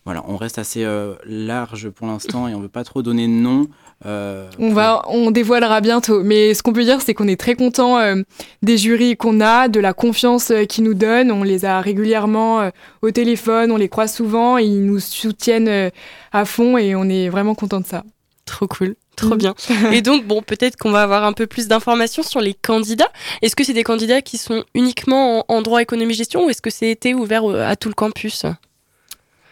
voilà, 0.06 0.24
on 0.28 0.38
reste 0.38 0.58
assez 0.58 0.86
large 1.26 1.90
pour 1.90 2.08
l'instant 2.08 2.48
et 2.48 2.56
on 2.56 2.60
veut 2.60 2.70
pas 2.70 2.84
trop 2.84 3.02
donner 3.02 3.28
de 3.28 3.34
nom. 3.34 3.68
Euh, 4.06 4.50
on 4.60 4.74
va, 4.74 5.04
on 5.08 5.32
dévoilera 5.32 5.82
bientôt. 5.82 6.24
Mais 6.24 6.54
ce 6.54 6.64
qu'on 6.64 6.74
peut 6.74 6.84
dire, 6.84 7.02
c'est 7.02 7.14
qu'on 7.14 7.28
est 7.28 7.40
très 7.40 7.56
content 7.56 8.00
euh, 8.00 8.16
des 8.62 8.78
jurys 8.78 9.16
qu'on 9.16 9.42
a, 9.42 9.68
de 9.68 9.80
la 9.80 9.94
confiance 9.94 10.52
euh, 10.52 10.66
qu'ils 10.66 10.84
nous 10.84 10.94
donnent. 10.94 11.32
On 11.32 11.44
les 11.44 11.66
a 11.66 11.82
régulièrement 11.82 12.70
au 13.02 13.12
téléphone, 13.12 13.72
on 13.72 13.78
les 13.78 13.90
croise 13.90 14.14
souvent, 14.14 14.58
et 14.58 14.64
ils 14.64 14.86
nous 14.86 15.00
soutiennent 15.00 15.92
à 16.32 16.46
fond 16.46 16.78
et 16.78 16.96
on 16.96 17.10
est 17.10 17.30
vraiment 17.30 17.56
content 17.56 17.80
de 17.80 17.86
ça. 17.86 18.04
Trop 18.46 18.68
cool. 18.68 18.96
Trop 19.16 19.36
mm. 19.36 19.38
bien. 19.38 19.56
Et 19.92 20.02
donc, 20.02 20.26
bon, 20.26 20.42
peut-être 20.42 20.78
qu'on 20.78 20.92
va 20.92 21.04
avoir 21.04 21.24
un 21.26 21.34
peu 21.34 21.46
plus 21.46 21.68
d'informations 21.68 22.24
sur 22.24 22.42
les 22.42 22.54
candidats. 22.54 23.12
Est-ce 23.42 23.56
que 23.56 23.64
c'est 23.64 23.74
des 23.74 23.84
candidats 23.84 24.22
qui 24.22 24.38
sont 24.38 24.64
uniquement 24.74 25.46
en, 25.48 25.56
en 25.58 25.62
droit 25.62 25.82
économie 25.82 26.14
gestion 26.14 26.46
ou 26.46 26.50
est-ce 26.50 26.62
que 26.62 26.70
c'était 26.70 27.14
ouvert 27.14 27.46
à 27.46 27.76
tout 27.76 27.90
le 27.90 27.94
campus? 27.94 28.46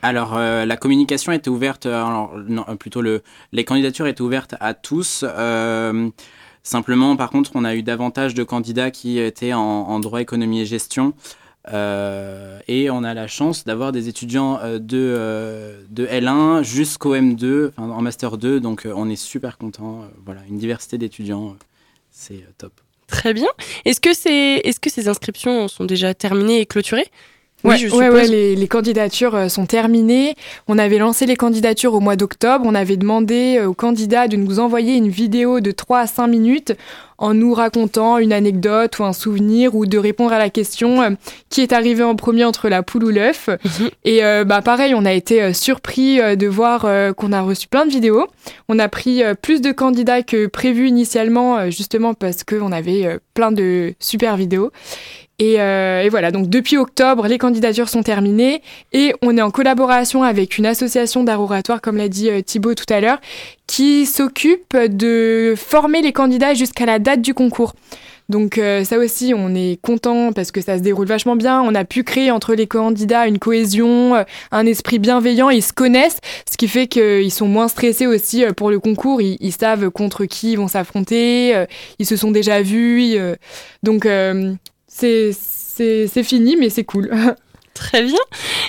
Alors, 0.01 0.37
euh, 0.37 0.65
la 0.65 0.77
communication 0.77 1.31
était 1.31 1.49
ouverte, 1.49 1.85
euh, 1.85 2.03
euh, 2.03 2.75
plutôt 2.75 3.01
le, 3.01 3.21
les 3.51 3.63
candidatures 3.63 4.07
étaient 4.07 4.21
ouvertes 4.21 4.55
à 4.59 4.73
tous. 4.73 5.25
simplement, 6.63 7.15
par 7.15 7.29
contre, 7.29 7.51
on 7.55 7.65
a 7.65 7.75
eu 7.75 7.83
davantage 7.83 8.33
de 8.33 8.43
candidats 8.43 8.91
qui 8.91 9.19
étaient 9.19 9.53
en, 9.53 9.99
droit, 9.99 10.21
économie 10.21 10.61
et 10.61 10.65
gestion. 10.65 11.13
et 11.67 12.89
on 12.89 13.03
a 13.03 13.13
la 13.13 13.27
chance 13.27 13.65
d'avoir 13.65 13.91
des 13.91 14.07
étudiants 14.07 14.59
de, 14.63 15.79
de 15.89 16.05
L1 16.05 16.63
jusqu'au 16.63 17.15
M2, 17.15 17.71
en 17.77 18.01
Master 18.01 18.37
2, 18.37 18.59
donc 18.59 18.87
on 18.93 19.09
est 19.09 19.15
super 19.15 19.57
content. 19.57 20.05
voilà, 20.25 20.41
une 20.49 20.57
diversité 20.57 20.97
d'étudiants, 20.97 21.55
c'est 22.11 22.45
top. 22.57 22.73
Très 23.07 23.33
bien. 23.33 23.49
C'est, 23.85 24.61
est-ce 24.63 24.79
que 24.79 24.89
ces 24.89 25.07
inscriptions 25.07 25.67
sont 25.67 25.85
déjà 25.85 26.13
terminées 26.13 26.61
et 26.61 26.65
clôturées? 26.65 27.09
Oui, 27.63 27.89
ouais, 27.91 28.27
les, 28.27 28.55
les, 28.55 28.67
candidatures 28.67 29.35
euh, 29.35 29.47
sont 29.49 29.65
terminées. 29.65 30.35
On 30.67 30.77
avait 30.77 30.97
lancé 30.97 31.25
les 31.25 31.35
candidatures 31.35 31.93
au 31.93 31.99
mois 31.99 32.15
d'octobre. 32.15 32.65
On 32.65 32.75
avait 32.75 32.97
demandé 32.97 33.57
euh, 33.59 33.67
aux 33.67 33.73
candidats 33.73 34.27
de 34.27 34.37
nous 34.37 34.59
envoyer 34.59 34.95
une 34.95 35.09
vidéo 35.09 35.59
de 35.59 35.71
3 35.71 35.99
à 35.99 36.07
5 36.07 36.27
minutes 36.27 36.73
en 37.17 37.33
nous 37.33 37.53
racontant 37.53 38.17
une 38.17 38.31
anecdote 38.31 38.97
ou 38.99 39.03
un 39.03 39.11
souvenir 39.11 39.75
ou 39.75 39.85
de 39.85 39.97
répondre 39.97 40.31
à 40.31 40.37
la 40.37 40.49
question 40.49 41.01
euh, 41.01 41.09
qui 41.49 41.59
est 41.59 41.73
arrivé 41.73 42.01
en 42.01 42.15
premier 42.15 42.45
entre 42.45 42.69
la 42.69 42.81
poule 42.81 43.03
ou 43.03 43.09
l'œuf. 43.09 43.49
Mhm. 43.49 43.89
Et 44.05 44.21
bah 44.45 44.61
pareil, 44.61 44.93
on 44.95 45.03
a 45.03 45.11
été 45.11 45.53
surpris 45.53 46.17
de 46.17 46.47
voir 46.47 46.87
qu'on 47.15 47.33
a 47.33 47.41
reçu 47.41 47.67
plein 47.67 47.85
de 47.85 47.91
vidéos. 47.91 48.27
On 48.69 48.79
a 48.79 48.87
pris 48.87 49.21
plus 49.41 49.61
de 49.61 49.71
candidats 49.71 50.23
que 50.23 50.47
prévu 50.47 50.87
initialement, 50.87 51.69
justement 51.69 52.13
parce 52.13 52.43
qu'on 52.43 52.71
avait 52.71 53.19
plein 53.33 53.51
de 53.51 53.93
super 53.99 54.37
vidéos. 54.37 54.71
Euh, 55.41 56.01
et, 56.01 56.09
voilà, 56.09 56.31
donc 56.31 56.49
depuis 56.49 56.77
octobre, 56.77 57.27
les 57.27 57.37
candidatures 57.37 57.89
sont 57.89 58.03
terminées 58.03 58.61
et 58.91 59.13
on 59.21 59.37
est 59.37 59.41
en 59.41 59.51
collaboration 59.51 60.23
avec 60.23 60.57
une 60.57 60.65
association 60.65 61.23
d'art 61.23 61.41
oratoire, 61.41 61.81
comme 61.81 61.97
l'a 61.97 62.09
dit 62.09 62.29
euh, 62.29 62.41
Thibaut 62.41 62.75
tout 62.75 62.91
à 62.91 62.99
l'heure, 62.99 63.19
qui 63.67 64.05
s'occupe 64.05 64.75
de 64.75 65.53
former 65.55 66.01
les 66.01 66.11
candidats 66.11 66.53
jusqu'à 66.53 66.85
la 66.85 66.99
date 66.99 67.21
du 67.21 67.33
concours. 67.33 67.73
Donc 68.29 68.59
euh, 68.59 68.83
ça 68.83 68.99
aussi, 68.99 69.33
on 69.35 69.55
est 69.55 69.81
content 69.81 70.31
parce 70.31 70.51
que 70.51 70.61
ça 70.61 70.77
se 70.77 70.83
déroule 70.83 71.07
vachement 71.07 71.35
bien. 71.35 71.61
On 71.61 71.73
a 71.73 71.83
pu 71.83 72.03
créer 72.03 72.29
entre 72.29 72.53
les 72.53 72.67
candidats 72.67 73.27
une 73.27 73.39
cohésion, 73.39 74.15
euh, 74.15 74.23
un 74.51 74.67
esprit 74.67 74.99
bienveillant. 74.99 75.49
Ils 75.49 75.63
se 75.63 75.73
connaissent, 75.73 76.19
ce 76.49 76.55
qui 76.55 76.67
fait 76.67 76.87
qu'ils 76.87 77.31
sont 77.31 77.47
moins 77.47 77.67
stressés 77.67 78.05
aussi 78.05 78.45
euh, 78.45 78.53
pour 78.53 78.69
le 78.69 78.79
concours. 78.79 79.19
Ils, 79.21 79.51
savent 79.51 79.89
contre 79.89 80.25
qui 80.25 80.51
ils 80.51 80.57
vont 80.57 80.67
s'affronter. 80.67 81.65
ils 81.97 82.05
se 82.05 82.15
sont 82.15 82.29
déjà 82.31 82.61
vus. 82.61 83.17
donc 83.81 84.07
c'est 84.99 86.23
fini, 86.23 86.55
mais 86.55 86.69
c'est 86.69 86.83
cool. 86.83 87.09
Très 87.73 88.03
bien. 88.03 88.19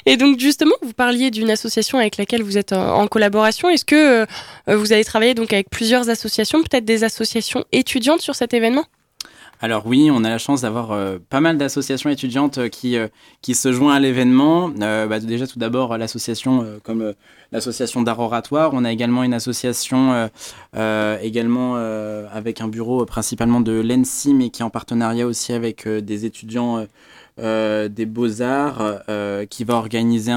Et 0.07 0.17
donc 0.17 0.39
justement, 0.39 0.75
vous 0.83 0.93
parliez 0.93 1.31
d'une 1.31 1.51
association 1.51 1.99
avec 1.99 2.17
laquelle 2.17 2.43
vous 2.43 2.59
êtes 2.59 2.73
en, 2.73 3.09
collaboration. 3.09 3.69
Est-ce 3.69 3.85
que 3.85 4.27
vous 4.69 4.93
avez 4.93 5.05
travaillé 5.05 5.35
donc 5.35 5.53
avec 5.53 5.69
plusieurs 5.69 6.09
associations, 6.09 6.63
peut-être 6.63 6.85
des 6.85 7.03
associations 7.03 7.65
étudiantes 7.73 8.21
sur 8.21 8.37
cet 8.37 8.55
événement? 8.55 8.85
Alors 9.63 9.87
oui, 9.87 10.11
on 10.11 10.25
a 10.25 10.31
la 10.31 10.39
chance 10.39 10.63
d'avoir 10.63 10.93
euh, 10.93 11.19
pas 11.29 11.41
mal 11.41 11.59
d'associations 11.59 12.09
étudiantes 12.09 12.57
euh, 12.57 12.69
qui, 12.69 12.97
euh, 12.97 13.09
qui 13.43 13.55
se 13.55 13.71
joignent 13.73 13.95
à 13.95 14.01
l'événement. 14.01 14.71
Bah, 14.71 15.21
déjà 15.21 15.47
tout 15.47 15.59
d'abord 15.59 15.99
l'association 15.99 16.81
comme 16.83 17.15
l'association 17.53 18.01
d'art 18.01 18.19
oratoire. 18.21 18.71
On 18.73 18.85
a 18.85 18.93
également 18.93 19.23
une 19.23 19.35
association 19.35 20.31
également 20.75 21.77
avec 22.33 22.61
un 22.61 22.69
bureau 22.69 23.05
principalement 23.05 23.61
de 23.61 23.73
l'ENSI 23.73 24.35
mais 24.35 24.51
qui 24.51 24.63
est 24.63 24.65
en 24.65 24.71
partenariat 24.71 25.27
aussi 25.27 25.53
avec 25.53 25.87
des 25.87 26.25
étudiants 26.25 26.87
des 27.39 28.07
beaux-arts 28.07 29.03
qui 29.51 29.65
va 29.65 29.75
organiser 29.75 30.33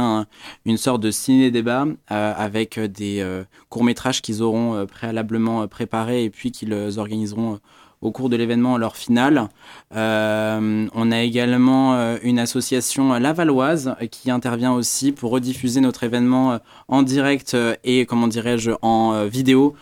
une 0.66 0.78
sorte 0.78 1.02
de 1.02 1.12
ciné-débat 1.12 1.86
avec 2.08 2.80
des 2.80 3.44
courts-métrages 3.70 4.22
qu'ils 4.22 4.42
auront 4.42 4.86
préalablement 4.88 5.68
préparés 5.68 6.24
et 6.24 6.30
puis 6.30 6.52
qu'ils 6.52 6.74
organiseront 6.98 7.60
au 8.04 8.12
cours 8.12 8.30
de 8.30 8.36
l'événement 8.36 8.78
leur 8.78 8.96
finale. 8.98 9.48
Euh, 9.96 10.88
on 10.94 11.12
a 11.12 11.22
également 11.22 11.96
euh, 11.96 12.18
une 12.22 12.38
association 12.38 13.14
lavalloise 13.14 13.96
qui 14.12 14.30
intervient 14.30 14.74
aussi 14.74 15.14
pour 15.14 15.32
rediffuser 15.32 15.80
notre 15.80 16.04
événement 16.04 16.52
euh, 16.54 16.58
en 16.90 17.02
direct 17.02 17.56
et, 17.84 18.06
comment 18.06 18.28
dirais-je, 18.28 18.72
en 18.82 19.26
vidéo 19.26 19.76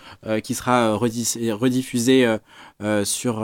qui 0.43 0.53
sera 0.53 0.95
rediffusé 0.95 2.37
sur, 3.03 3.43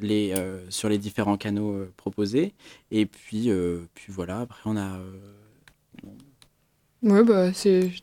les, 0.00 0.98
différents 0.98 1.36
canaux 1.36 1.86
proposés. 1.96 2.54
Et 2.90 3.04
puis, 3.04 3.50
voilà, 4.08 4.40
après 4.40 4.62
on 4.64 4.76
a 4.76 4.98
Ouais, 7.04 7.22
bah, 7.22 7.50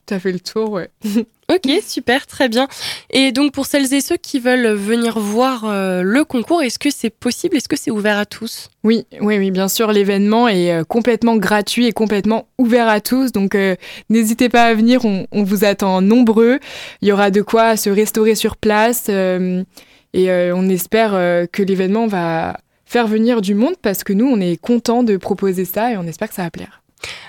t'as 0.06 0.20
fait 0.20 0.30
le 0.30 0.38
tour, 0.38 0.70
ouais. 0.70 0.88
ok, 1.54 1.82
super, 1.86 2.26
très 2.26 2.48
bien. 2.48 2.68
Et 3.10 3.32
donc, 3.32 3.52
pour 3.52 3.66
celles 3.66 3.92
et 3.94 4.00
ceux 4.00 4.16
qui 4.16 4.40
veulent 4.40 4.72
venir 4.72 5.18
voir 5.18 5.64
euh, 5.64 6.02
le 6.02 6.24
concours, 6.24 6.62
est-ce 6.62 6.78
que 6.78 6.90
c'est 6.90 7.10
possible? 7.10 7.56
Est-ce 7.56 7.68
que 7.68 7.76
c'est 7.76 7.90
ouvert 7.90 8.18
à 8.18 8.26
tous? 8.26 8.70
Oui, 8.84 9.06
oui, 9.20 9.38
oui, 9.38 9.50
bien 9.50 9.68
sûr. 9.68 9.92
L'événement 9.92 10.48
est 10.48 10.72
euh, 10.72 10.84
complètement 10.84 11.36
gratuit 11.36 11.86
et 11.86 11.92
complètement 11.92 12.46
ouvert 12.58 12.88
à 12.88 13.00
tous. 13.00 13.32
Donc, 13.32 13.54
euh, 13.54 13.76
n'hésitez 14.10 14.48
pas 14.48 14.64
à 14.64 14.74
venir. 14.74 15.04
On, 15.04 15.26
on, 15.32 15.42
vous 15.42 15.64
attend 15.64 16.00
nombreux. 16.00 16.58
Il 17.00 17.08
y 17.08 17.12
aura 17.12 17.30
de 17.30 17.42
quoi 17.42 17.76
se 17.76 17.90
restaurer 17.90 18.34
sur 18.34 18.56
place. 18.56 19.08
et 19.08 20.52
on 20.52 20.68
espère 20.68 21.12
que 21.50 21.62
l'événement 21.62 22.06
va 22.06 22.56
faire 22.84 23.06
venir 23.06 23.40
du 23.40 23.54
monde 23.54 23.74
parce 23.80 24.04
que 24.04 24.12
nous, 24.12 24.26
on 24.26 24.40
est 24.40 24.56
content 24.60 25.02
de 25.02 25.16
proposer 25.16 25.64
ça 25.64 25.92
et 25.92 25.96
on 25.96 26.06
espère 26.06 26.28
que 26.28 26.34
ça 26.34 26.42
va 26.42 26.50
plaire. 26.50 26.81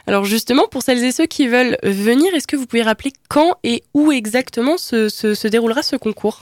Alors 0.08 0.25
justement, 0.25 0.68
pour 0.70 0.84
celles 0.84 1.03
et 1.03 1.12
ceux 1.12 1.25
qui 1.25 1.48
veulent 1.48 1.77
venir, 1.84 2.34
est-ce 2.34 2.48
que 2.48 2.56
vous 2.56 2.65
pouvez 2.65 2.84
rappeler 2.84 3.13
quand 3.30 3.58
et 3.63 3.84
où 3.94 4.12
exactement 4.12 4.77
se, 4.77 5.48
déroulera 5.48 5.84
ce 5.84 5.96
concours? 5.96 6.42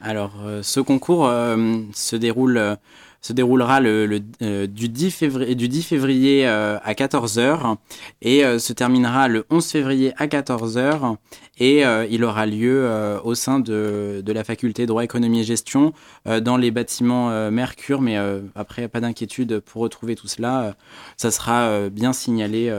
Alors, 0.00 0.32
euh, 0.42 0.62
ce 0.62 0.80
concours 0.80 1.26
euh, 1.26 1.76
se 1.92 2.16
déroule 2.16 2.56
euh, 2.56 2.74
se 3.20 3.32
déroulera 3.32 3.80
le, 3.80 4.20
euh, 4.42 4.66
du 4.66 4.88
10 4.88 5.10
février, 5.10 5.54
du 5.54 5.68
10 5.68 5.82
février 5.82 6.46
euh, 6.46 6.78
à 6.82 6.94
14h 6.94 7.76
et 8.22 8.44
euh, 8.44 8.58
se 8.58 8.72
terminera 8.72 9.28
le 9.28 9.44
11 9.50 9.66
février 9.66 10.12
à 10.16 10.26
14h 10.26 11.16
et 11.58 11.82
il 12.10 12.24
aura 12.24 12.46
lieu 12.46 12.88
au 13.22 13.34
sein 13.34 13.60
de, 13.60 14.22
de, 14.24 14.32
la 14.32 14.44
faculté 14.44 14.86
droit, 14.86 15.04
économie 15.04 15.40
et 15.40 15.44
gestion 15.44 15.92
dans 16.24 16.56
les 16.56 16.70
bâtiments 16.70 17.50
Mercure. 17.50 18.00
Mais 18.00 18.16
après, 18.54 18.88
pas 18.88 19.00
d'inquiétude 19.00 19.60
pour 19.60 19.82
retrouver 19.82 20.16
tout 20.16 20.26
cela. 20.26 20.74
ça 21.18 21.30
sera 21.30 21.90
bien 21.90 22.14
signalé. 22.14 22.74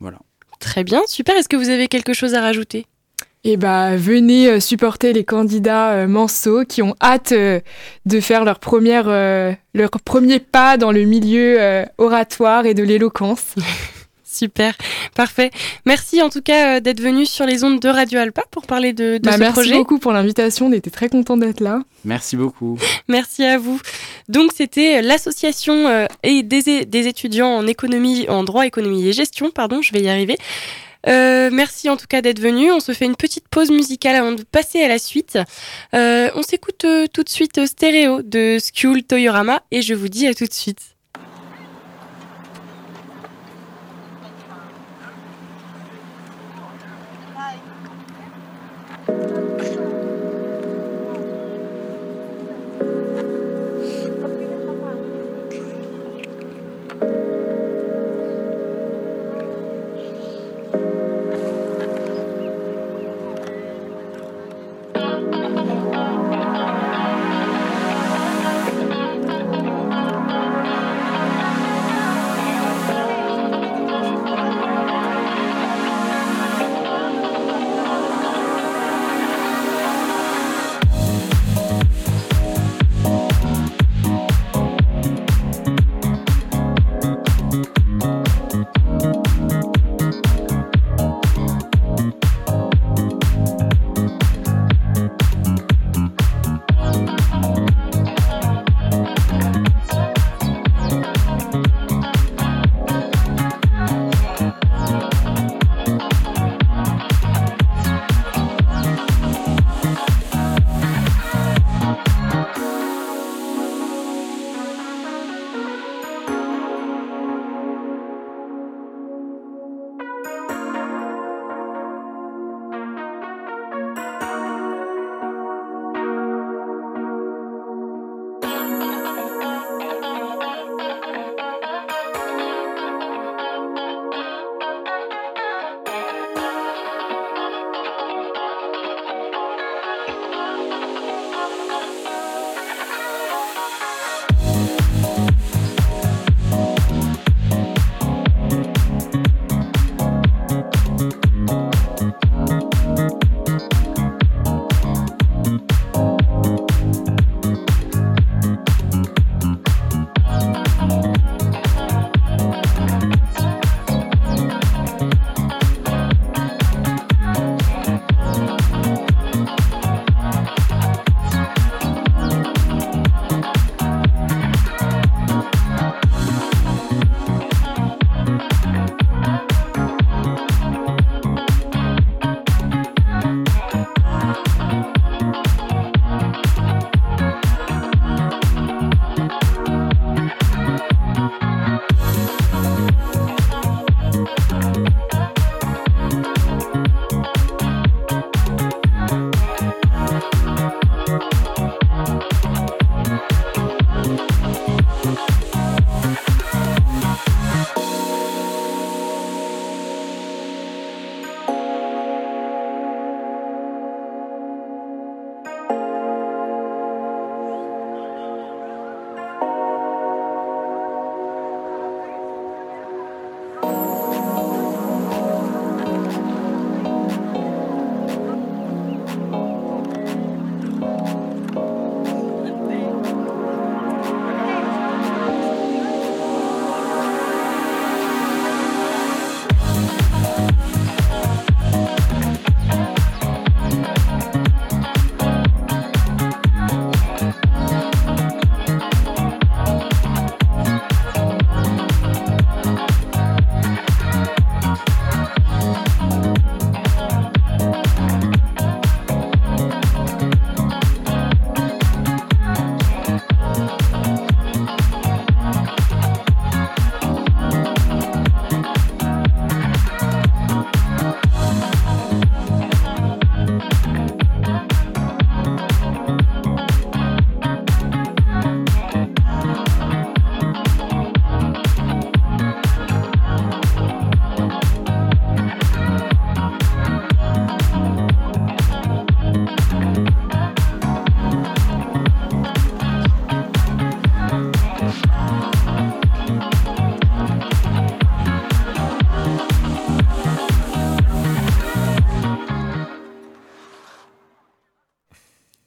voilà. 0.00 0.18
Très 0.60 0.82
bien, 0.82 1.02
super. 1.06 1.36
Est-ce 1.36 1.48
que 1.50 1.56
vous 1.56 1.68
avez 1.68 1.88
quelque 1.88 2.14
chose 2.14 2.32
à 2.32 2.40
rajouter? 2.40 2.86
Eh 3.48 3.56
bah, 3.56 3.96
venez 3.96 4.48
euh, 4.48 4.60
supporter 4.60 5.12
les 5.12 5.22
candidats 5.22 5.92
euh, 5.92 6.08
Manceau 6.08 6.64
qui 6.64 6.82
ont 6.82 6.96
hâte 7.00 7.30
euh, 7.30 7.60
de 8.04 8.18
faire 8.18 8.44
leur, 8.44 8.58
première, 8.58 9.06
leur 9.06 9.90
premier 10.04 10.40
pas 10.40 10.76
dans 10.76 10.90
le 10.90 11.04
milieu 11.04 11.84
oratoire 11.98 12.66
et 12.66 12.74
de 12.74 12.82
l'éloquence. 12.82 13.54
Super, 14.24 14.74
parfait. 15.14 15.50
Merci 15.86 16.20
en 16.20 16.28
tout 16.28 16.42
cas 16.42 16.80
d'être 16.80 17.00
venu 17.00 17.24
sur 17.24 17.46
les 17.46 17.64
ondes 17.64 17.80
de 17.80 17.88
Radio 17.88 18.18
Alpa 18.18 18.42
pour 18.50 18.66
parler 18.66 18.92
de, 18.92 19.18
bah, 19.22 19.32
ce 19.32 19.38
merci 19.38 19.52
projet. 19.52 19.70
Merci 19.70 19.78
beaucoup 19.78 19.98
pour 19.98 20.12
l'invitation, 20.12 20.66
on 20.66 20.72
était 20.72 20.90
très 20.90 21.08
content 21.08 21.36
d'être 21.36 21.60
là. 21.60 21.80
Merci 22.04 22.36
beaucoup. 22.36 22.76
Merci 23.08 23.44
à 23.44 23.58
vous. 23.58 23.80
Donc 24.28 24.50
c'était 24.54 25.00
l'association 25.00 26.06
et 26.22 26.42
des, 26.42 26.84
des 26.84 27.06
étudiants 27.06 27.48
en 27.48 27.66
économie, 27.66 28.28
en 28.28 28.44
droit, 28.44 28.66
économie 28.66 29.06
et 29.08 29.12
gestion, 29.12 29.50
pardon, 29.50 29.80
je 29.80 29.92
vais 29.92 30.02
y 30.02 30.08
arriver. 30.08 30.36
Euh, 31.08 31.50
merci 31.52 31.88
en 31.88 31.96
tout 31.96 32.06
cas 32.08 32.22
d'être 32.22 32.40
venu. 32.40 32.72
On 32.72 32.80
se 32.80 32.92
fait 32.92 33.04
une 33.04 33.16
petite 33.16 33.48
pause 33.48 33.70
musicale 33.70 34.16
avant 34.16 34.32
de 34.32 34.42
passer 34.42 34.82
à 34.82 34.88
la 34.88 34.98
suite. 34.98 35.38
Euh, 35.94 36.30
on 36.34 36.42
s'écoute 36.42 36.84
euh, 36.84 37.06
tout 37.12 37.22
de 37.22 37.28
suite 37.28 37.64
stéréo 37.66 38.22
de 38.22 38.58
Skull 38.60 39.04
Toyorama 39.04 39.62
et 39.70 39.82
je 39.82 39.94
vous 39.94 40.08
dis 40.08 40.26
à 40.26 40.34
tout 40.34 40.46
de 40.46 40.52
suite. 40.52 40.95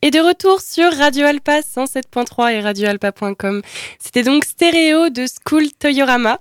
Et 0.10 0.12
de 0.12 0.22
retour 0.22 0.60
sur 0.60 0.92
Radio 0.92 1.28
Alpa 1.28 1.60
107.3 1.60 2.52
et 2.54 2.62
radioalpa.com. 2.62 3.62
C'était 4.00 4.24
donc 4.24 4.44
stéréo 4.44 5.10
de 5.10 5.26
School 5.28 5.66
Toyorama. 5.78 6.40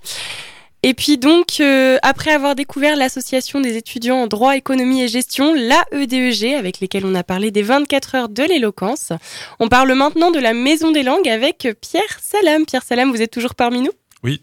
Et 0.81 0.95
puis 0.95 1.19
donc, 1.19 1.59
euh, 1.59 1.99
après 2.01 2.31
avoir 2.31 2.55
découvert 2.55 2.95
l'association 2.95 3.61
des 3.61 3.77
étudiants 3.77 4.23
en 4.23 4.25
droit, 4.25 4.57
économie 4.57 5.03
et 5.03 5.07
gestion, 5.07 5.53
la 5.53 5.85
EDEG, 5.91 6.55
avec 6.55 6.79
lesquels 6.79 7.05
on 7.05 7.13
a 7.13 7.23
parlé 7.23 7.51
des 7.51 7.61
24 7.61 8.15
heures 8.15 8.29
de 8.29 8.41
l'éloquence, 8.41 9.13
on 9.59 9.67
parle 9.67 9.93
maintenant 9.93 10.31
de 10.31 10.39
la 10.39 10.55
Maison 10.55 10.91
des 10.91 11.03
langues 11.03 11.29
avec 11.29 11.67
Pierre 11.79 12.19
Salam. 12.19 12.65
Pierre 12.65 12.81
Salam, 12.81 13.11
vous 13.11 13.21
êtes 13.21 13.29
toujours 13.29 13.53
parmi 13.53 13.81
nous? 13.81 13.91
Oui, 14.23 14.41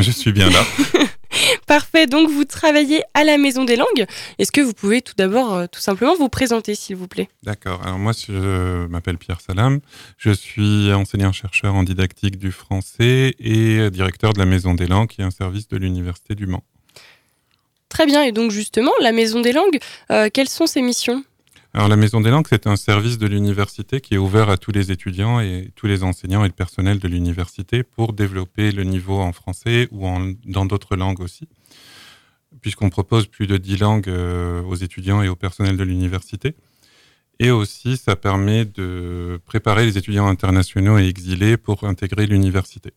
je 0.00 0.10
suis 0.10 0.32
bien 0.32 0.50
là. 0.50 0.64
Parfait, 1.66 2.06
donc 2.06 2.30
vous 2.30 2.44
travaillez 2.44 3.02
à 3.14 3.24
la 3.24 3.38
Maison 3.38 3.64
des 3.64 3.76
Langues. 3.76 4.06
Est-ce 4.38 4.52
que 4.52 4.60
vous 4.60 4.72
pouvez 4.72 5.02
tout 5.02 5.14
d'abord, 5.16 5.54
euh, 5.54 5.66
tout 5.70 5.80
simplement, 5.80 6.14
vous 6.16 6.28
présenter, 6.28 6.74
s'il 6.74 6.96
vous 6.96 7.08
plaît? 7.08 7.28
D'accord, 7.42 7.82
alors 7.82 7.98
moi 7.98 8.12
je 8.12 8.86
m'appelle 8.86 9.18
Pierre 9.18 9.40
Salam, 9.40 9.80
je 10.16 10.30
suis 10.30 10.92
enseignant-chercheur 10.92 11.74
en 11.74 11.82
didactique 11.82 12.38
du 12.38 12.52
français 12.52 13.34
et 13.38 13.90
directeur 13.90 14.32
de 14.32 14.38
la 14.38 14.46
Maison 14.46 14.74
des 14.74 14.86
Langues, 14.86 15.08
qui 15.08 15.20
est 15.20 15.24
un 15.24 15.30
service 15.30 15.68
de 15.68 15.76
l'Université 15.76 16.34
du 16.34 16.46
Mans. 16.46 16.64
Très 17.88 18.06
bien, 18.06 18.22
et 18.22 18.32
donc 18.32 18.50
justement, 18.50 18.92
la 19.00 19.12
Maison 19.12 19.40
des 19.40 19.52
Langues, 19.52 19.78
euh, 20.10 20.28
quelles 20.32 20.48
sont 20.48 20.66
ses 20.66 20.82
missions? 20.82 21.24
Alors 21.74 21.88
la 21.88 21.96
Maison 21.96 22.20
des 22.20 22.30
Langues, 22.30 22.46
c'est 22.48 22.66
un 22.66 22.76
service 22.76 23.18
de 23.18 23.26
l'université 23.26 24.00
qui 24.00 24.14
est 24.14 24.18
ouvert 24.18 24.48
à 24.48 24.56
tous 24.56 24.72
les 24.72 24.90
étudiants 24.90 25.38
et 25.38 25.70
tous 25.76 25.86
les 25.86 26.02
enseignants 26.02 26.44
et 26.44 26.48
le 26.48 26.54
personnel 26.54 26.98
de 26.98 27.08
l'université 27.08 27.82
pour 27.82 28.14
développer 28.14 28.72
le 28.72 28.84
niveau 28.84 29.18
en 29.20 29.32
français 29.32 29.86
ou 29.92 30.06
dans 30.46 30.64
d'autres 30.64 30.96
langues 30.96 31.20
aussi, 31.20 31.46
puisqu'on 32.62 32.88
propose 32.88 33.26
plus 33.26 33.46
de 33.46 33.58
10 33.58 33.76
langues 33.78 34.08
euh, 34.08 34.62
aux 34.62 34.76
étudiants 34.76 35.22
et 35.22 35.28
au 35.28 35.36
personnel 35.36 35.76
de 35.76 35.84
l'université. 35.84 36.54
Et 37.38 37.50
aussi, 37.50 37.98
ça 37.98 38.16
permet 38.16 38.64
de 38.64 39.38
préparer 39.44 39.84
les 39.84 39.98
étudiants 39.98 40.26
internationaux 40.26 40.98
et 40.98 41.06
exilés 41.06 41.56
pour 41.56 41.84
intégrer 41.84 42.26
l'université. 42.26 42.92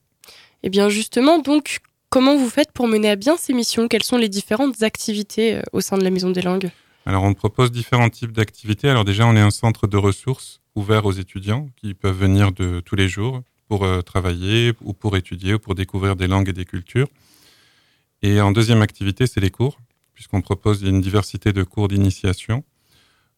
Eh 0.63 0.69
bien 0.69 0.89
justement, 0.89 1.39
donc, 1.39 1.79
comment 2.09 2.37
vous 2.37 2.49
faites 2.49 2.71
pour 2.71 2.87
mener 2.87 3.09
à 3.09 3.15
bien 3.17 3.35
ces 3.35 3.53
missions? 3.53 3.89
Quelles 3.89 4.03
sont 4.03 4.17
les 4.17 4.29
différentes 4.29 4.81
activités 4.81 5.57
euh, 5.57 5.61
au 5.73 5.81
sein 5.81 5.97
de 5.97 6.03
la 6.03 6.09
Maison 6.09 6.29
des 6.29 6.41
Langues? 6.41 6.71
Alors, 7.05 7.23
on 7.23 7.33
propose 7.33 7.71
différents 7.71 8.09
types 8.09 8.31
d'activités. 8.31 8.87
Alors 8.89 9.05
déjà, 9.05 9.25
on 9.25 9.35
est 9.35 9.41
un 9.41 9.51
centre 9.51 9.87
de 9.87 9.97
ressources 9.97 10.61
ouvert 10.75 11.05
aux 11.05 11.11
étudiants 11.11 11.67
qui 11.77 11.93
peuvent 11.93 12.17
venir 12.17 12.51
de 12.51 12.79
tous 12.79 12.95
les 12.95 13.09
jours 13.09 13.41
pour 13.67 13.83
euh, 13.83 14.01
travailler 14.01 14.73
ou 14.81 14.93
pour 14.93 15.17
étudier 15.17 15.55
ou 15.55 15.59
pour 15.59 15.75
découvrir 15.75 16.15
des 16.15 16.27
langues 16.27 16.49
et 16.49 16.53
des 16.53 16.65
cultures. 16.65 17.07
Et 18.21 18.39
en 18.39 18.51
deuxième 18.51 18.81
activité, 18.83 19.25
c'est 19.25 19.39
les 19.39 19.49
cours, 19.49 19.79
puisqu'on 20.13 20.41
propose 20.41 20.83
une 20.83 21.01
diversité 21.01 21.53
de 21.53 21.63
cours 21.63 21.87
d'initiation. 21.87 22.63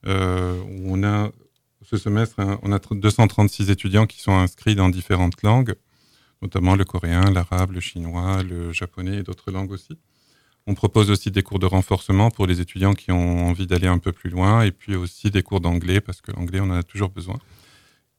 Euh, 0.06 0.62
on 0.86 1.04
a 1.04 1.32
ce 1.84 1.98
semestre, 1.98 2.40
on 2.62 2.72
a 2.72 2.80
236 2.80 3.70
étudiants 3.70 4.06
qui 4.06 4.20
sont 4.20 4.34
inscrits 4.34 4.76
dans 4.76 4.90
différentes 4.90 5.42
langues, 5.44 5.76
notamment 6.42 6.76
le 6.76 6.86
coréen, 6.86 7.32
l'arabe, 7.32 7.72
le 7.72 7.80
chinois, 7.80 8.42
le 8.44 8.72
japonais 8.72 9.18
et 9.18 9.24
d'autres 9.24 9.52
langues 9.52 9.72
aussi. 9.72 9.98
On 10.66 10.76
propose 10.76 11.12
aussi 11.12 11.30
des 11.30 11.44
cours 11.44 11.60
de 11.60 11.66
renforcement 11.66 12.32
pour 12.32 12.48
les 12.48 12.62
étudiants 12.62 12.94
qui 12.94 13.12
ont 13.12 13.48
envie 13.48 13.68
d'aller 13.68 13.88
un 13.88 13.98
peu 13.98 14.12
plus 14.12 14.30
loin, 14.30 14.64
et 14.64 14.72
puis 14.72 14.96
aussi 14.96 15.30
des 15.30 15.44
cours 15.44 15.60
d'anglais, 15.60 16.00
parce 16.00 16.22
que 16.22 16.32
l'anglais, 16.32 16.60
on 16.62 16.70
en 16.70 16.78
a 16.78 16.84
toujours 16.84 17.10
besoin, 17.10 17.38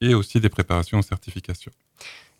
et 0.00 0.14
aussi 0.14 0.40
des 0.40 0.50
préparations 0.50 0.98
en 0.98 1.02
certification. 1.02 1.72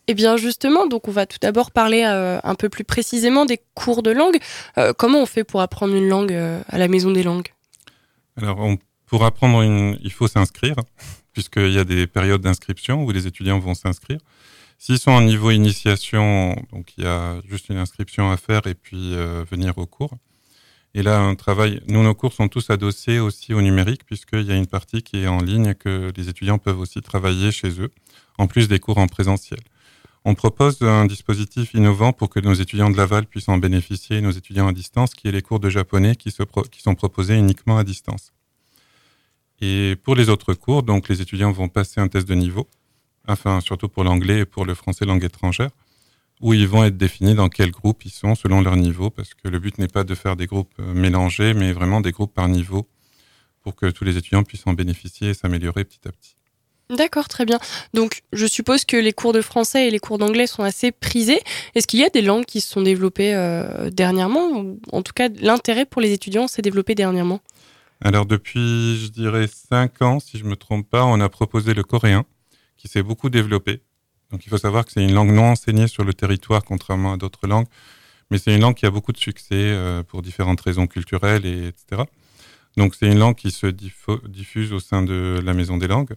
Eh 0.07 0.15
bien 0.15 0.37
justement, 0.37 0.87
donc 0.87 1.09
on 1.09 1.13
va 1.13 1.25
tout 1.25 1.39
d'abord 1.41 1.71
parler 1.71 2.05
euh, 2.05 2.39
un 2.45 2.55
peu 2.55 2.69
plus 2.69 2.85
précisément 2.85 3.47
des 3.47 3.59
cours 3.73 4.03
de 4.03 4.11
langue. 4.11 4.37
Euh, 4.77 4.93
comment 4.93 5.23
on 5.23 5.27
fait 5.27 5.45
pour 5.45 5.63
apprendre 5.63 5.95
une 5.95 6.09
langue 6.09 6.33
euh, 6.33 6.61
à 6.69 6.77
la 6.77 6.89
Maison 6.89 7.11
des 7.11 7.23
langues? 7.23 7.49
Alors 8.37 8.59
pour 9.07 9.25
apprendre 9.25 9.63
une, 9.63 9.99
il 10.03 10.13
faut 10.13 10.29
s'inscrire, 10.29 10.77
puisqu'il 11.33 11.73
y 11.73 11.79
a 11.79 11.85
des 11.85 12.07
périodes 12.07 12.43
d'inscription 12.43 13.03
où 13.03 13.11
les 13.13 13.27
étudiants 13.27 13.59
vont 13.59 13.75
s'inscrire. 13.75 14.19
S'ils 14.79 14.99
sont 14.99 15.13
en 15.13 15.23
niveau 15.23 15.51
initiation, 15.51 16.57
donc 16.73 16.95
il 16.99 17.05
y 17.05 17.07
a 17.07 17.41
juste 17.49 17.69
une 17.69 17.79
inscription 17.79 18.31
à 18.31 18.37
faire 18.37 18.67
et 18.67 18.75
puis 18.75 19.15
euh, 19.15 19.45
venir 19.51 19.79
au 19.79 19.87
cours. 19.87 20.15
Et 20.95 21.03
là, 21.03 21.21
un 21.21 21.35
travail. 21.35 21.81
Nous, 21.89 22.03
nos 22.03 22.15
cours 22.15 22.33
sont 22.33 22.49
tous 22.49 22.71
adossés 22.71 23.19
aussi 23.19 23.53
au 23.53 23.61
numérique, 23.61 24.05
puisqu'il 24.07 24.43
y 24.43 24.53
a 24.53 24.57
une 24.57 24.67
partie 24.67 25.03
qui 25.03 25.19
est 25.19 25.27
en 25.27 25.39
ligne 25.39 25.75
que 25.75 26.13
les 26.17 26.29
étudiants 26.29 26.59
peuvent 26.59 26.79
aussi 26.79 27.01
travailler 27.03 27.51
chez 27.51 27.81
eux, 27.81 27.91
en 28.39 28.47
plus 28.47 28.69
des 28.69 28.79
cours 28.79 28.99
en 28.99 29.09
présentiel. 29.09 29.59
On 30.25 30.35
propose 30.35 30.81
un 30.83 31.05
dispositif 31.05 31.75
innovant 31.75 32.13
pour 32.13 32.31
que 32.31 32.41
nos 32.41 32.55
étudiants 32.55 32.91
de 32.91 32.97
Laval 32.97 33.27
puissent 33.27 33.49
en 33.49 33.59
bénéficier, 33.59 34.21
nos 34.21 34.31
étudiants 34.31 34.69
à 34.69 34.73
distance, 34.73 35.15
qui 35.15 35.29
est 35.29 35.33
les 35.33 35.43
cours 35.43 35.61
de 35.61 35.69
japonais 35.69 36.15
qui, 36.15 36.31
qui 36.71 36.83
sont 36.83 36.95
proposés 36.95 37.37
uniquement 37.37 37.77
à 37.77 37.85
distance. 37.85 38.33
Et 39.61 39.97
pour 40.03 40.15
les 40.15 40.29
autres 40.29 40.55
cours, 40.55 40.83
donc 40.83 41.09
les 41.09 41.21
étudiants 41.21 41.53
vont 41.53 41.69
passer 41.69 42.01
un 42.01 42.09
test 42.09 42.27
de 42.29 42.35
niveau 42.35 42.69
enfin 43.29 43.61
surtout 43.61 43.89
pour 43.89 44.05
l'anglais 44.05 44.41
et 44.41 44.45
pour 44.45 44.65
le 44.65 44.75
français 44.75 45.05
langue 45.05 45.25
étrangère, 45.25 45.71
où 46.41 46.53
ils 46.53 46.69
vont 46.69 46.85
être 46.85 46.97
définis 46.97 47.35
dans 47.35 47.49
quel 47.49 47.71
groupe 47.71 48.05
ils 48.05 48.11
sont 48.11 48.35
selon 48.35 48.61
leur 48.61 48.77
niveau, 48.77 49.11
parce 49.11 49.35
que 49.35 49.49
le 49.49 49.59
but 49.59 49.79
n'est 49.79 49.89
pas 49.89 50.05
de 50.05 50.15
faire 50.15 50.37
des 50.37 50.47
groupes 50.47 50.75
euh, 50.81 50.93
mélangés, 50.93 51.55
mais 51.55 51.73
vraiment 51.73 52.01
des 52.01 52.13
groupes 52.13 52.35
par 52.35 52.49
niveau, 52.49 52.87
pour 53.63 53.75
que 53.75 53.87
tous 53.87 54.05
les 54.05 54.17
étudiants 54.17 54.43
puissent 54.43 54.67
en 54.67 54.75
bénéficier 54.75 55.31
et 55.31 55.35
s'améliorer 55.35 55.85
petit 55.85 56.07
à 56.07 56.13
petit. 56.13 56.37
D'accord, 56.91 57.29
très 57.29 57.47
bien. 57.47 57.59
Donc, 57.95 58.23
je 58.35 58.45
suppose 58.45 58.85
que 58.85 58.99
les 58.99 59.15
cours 59.15 59.33
de 59.33 59.41
français 59.41 59.89
et 59.89 59.91
les 59.91 59.99
cours 59.99 60.19
d'anglais 60.19 60.47
sont 60.47 60.63
assez 60.63 60.93
prisés. 60.93 61.41
Est-ce 61.75 61.87
qu'il 61.87 61.99
y 61.99 62.05
a 62.05 62.11
des 62.11 62.21
langues 62.21 62.45
qui 62.45 62.61
se 62.61 62.69
sont 62.69 62.83
développées 62.83 63.35
euh, 63.35 63.89
dernièrement 63.91 64.77
En 64.93 65.03
tout 65.03 65.15
cas, 65.15 65.31
l'intérêt 65.41 65.87
pour 65.87 66.03
les 66.03 66.13
étudiants 66.13 66.47
s'est 66.47 66.61
développé 66.61 66.95
dernièrement? 66.95 67.41
Alors, 68.03 68.27
depuis, 68.27 68.99
je 68.99 69.09
dirais, 69.09 69.47
cinq 69.47 70.03
ans, 70.03 70.21
si 70.21 70.37
je 70.37 70.45
ne 70.45 70.51
me 70.51 70.57
trompe 70.57 70.87
pas, 70.87 71.07
on 71.07 71.21
a 71.21 71.29
proposé 71.31 71.73
le 71.73 71.85
coréen, 71.85 72.27
qui 72.77 72.89
s'est 72.89 73.03
beaucoup 73.03 73.31
développé. 73.31 73.83
Donc 74.31 74.47
il 74.47 74.49
faut 74.49 74.59
savoir 74.59 74.85
que 74.85 74.93
c'est 74.93 75.05
une 75.05 75.15
langue 75.15 75.31
non 75.31 75.51
enseignée 75.51 75.87
sur 75.87 76.05
le 76.05 76.15
territoire, 76.15 76.65
contrairement 76.65 77.13
à 77.13 77.17
d'autres 77.17 77.47
langues, 77.47 77.67
mais 78.31 78.39
c'est 78.39 78.55
une 78.55 78.63
langue 78.63 78.75
qui 78.75 78.87
a 78.87 78.91
beaucoup 78.91 79.13
de 79.13 79.19
succès 79.19 79.55
euh, 79.55 80.03
pour 80.03 80.23
différentes 80.23 80.61
raisons 80.61 80.87
culturelles, 80.87 81.47
et, 81.47 81.69
etc. 81.69 82.03
Donc 82.77 82.95
c'est 82.95 83.07
une 83.07 83.19
langue 83.19 83.37
qui 83.37 83.51
se 83.51 83.67
diffuse 83.67 84.73
au 84.73 84.81
sein 84.81 85.03
de 85.03 85.41
la 85.45 85.55
Maison 85.55 85.77
des 85.77 85.87
langues. 85.87 86.15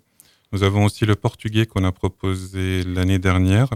Nous 0.52 0.64
avons 0.64 0.86
aussi 0.86 1.06
le 1.06 1.16
portugais 1.16 1.66
qu'on 1.66 1.84
a 1.84 1.92
proposé 1.92 2.84
l'année 2.84 3.20
dernière, 3.20 3.70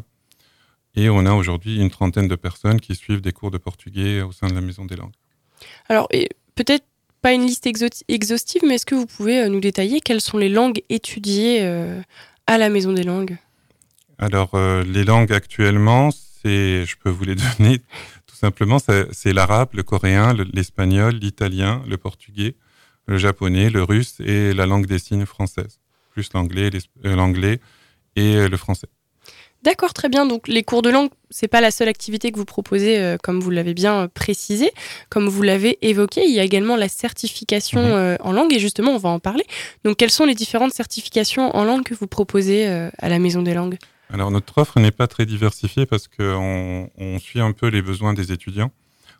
et 0.96 1.10
on 1.10 1.26
a 1.26 1.34
aujourd'hui 1.34 1.80
une 1.80 1.90
trentaine 1.90 2.28
de 2.28 2.36
personnes 2.36 2.80
qui 2.80 2.96
suivent 2.96 3.22
des 3.22 3.32
cours 3.32 3.52
de 3.52 3.58
portugais 3.58 4.22
au 4.22 4.32
sein 4.32 4.48
de 4.48 4.54
la 4.54 4.62
Maison 4.62 4.86
des 4.86 4.96
langues. 4.96 5.14
Alors 5.88 6.08
peut-être 6.56 6.86
pas 7.22 7.34
une 7.34 7.46
liste 7.46 7.68
exhaustive, 7.68 8.62
mais 8.66 8.76
est-ce 8.76 8.86
que 8.86 8.96
vous 8.96 9.06
pouvez 9.06 9.44
euh, 9.44 9.48
nous 9.48 9.60
détailler 9.60 10.02
quelles 10.02 10.22
sont 10.22 10.38
les 10.38 10.50
langues 10.50 10.82
étudiées 10.90 11.60
euh, 11.62 12.02
à 12.52 12.58
la 12.58 12.70
Maison 12.70 12.92
des 12.92 13.04
langues 13.04 13.38
Alors, 14.18 14.56
euh, 14.56 14.84
les 14.84 15.06
langues 15.06 15.32
actuellement, 15.32 16.10
c'est, 16.12 16.86
je 16.86 16.96
peux 17.02 17.10
vous 17.10 17.24
les 17.24 17.36
donner 17.58 17.80
tout 18.28 18.36
simplement, 18.36 18.78
c'est 18.80 19.34
l'arabe, 19.34 19.70
le 19.74 19.84
coréen, 19.84 20.34
l'espagnol, 20.52 21.14
l'italien, 21.14 21.82
le 21.88 21.98
portugais, 21.98 22.56
le 23.06 23.18
japonais, 23.18 23.70
le 23.70 23.84
russe 23.84 24.20
et 24.20 24.54
la 24.54 24.66
langue 24.66 24.86
des 24.86 25.00
signes 25.00 25.26
française, 25.26 25.80
plus 26.10 26.34
l'anglais, 26.34 26.72
euh, 27.06 27.58
et 28.18 28.36
euh, 28.36 28.50
le 28.50 28.58
français. 28.58 28.88
D'accord, 29.64 29.94
très 29.94 30.10
bien. 30.10 30.26
Donc 30.26 30.48
les 30.48 30.64
cours 30.64 30.82
de 30.82 30.90
langue, 30.90 31.10
c'est 31.30 31.48
pas 31.48 31.62
la 31.62 31.72
seule 31.72 31.88
activité 31.88 32.32
que 32.32 32.38
vous 32.38 32.46
proposez, 32.46 33.18
comme 33.22 33.40
vous 33.40 33.52
l'avez 33.52 33.74
bien 33.74 34.08
précisé, 34.08 34.72
comme 35.10 35.28
vous 35.28 35.44
l'avez 35.44 35.78
évoqué. 35.88 36.24
Il 36.26 36.34
y 36.34 36.40
a 36.40 36.44
également 36.44 36.76
la 36.76 36.90
certification 36.90 37.82
mhm. 37.82 38.18
en 38.22 38.32
langue, 38.32 38.54
et 38.54 38.60
justement, 38.60 38.92
on 38.92 38.98
va 38.98 39.10
en 39.10 39.20
parler. 39.20 39.46
Donc, 39.84 39.98
quelles 39.98 40.12
sont 40.12 40.26
les 40.26 40.34
différentes 40.36 40.74
certifications 40.74 41.56
en 41.56 41.64
langue 41.64 41.84
que 41.84 41.94
vous 41.94 42.08
proposez 42.08 42.68
à 42.68 43.10
la 43.10 43.20
Maison 43.20 43.44
des 43.44 43.54
langues? 43.54 43.78
Alors, 44.14 44.30
notre 44.30 44.58
offre 44.58 44.80
n'est 44.80 44.92
pas 44.92 45.08
très 45.08 45.26
diversifiée 45.26 45.86
parce 45.86 46.08
qu'on 46.10 46.90
on 46.98 47.20
suit 47.20 47.40
un 47.40 47.54
peu 47.54 47.68
les 47.68 47.82
besoins 47.82 48.14
des 48.14 48.34
étudiants. 48.34 48.72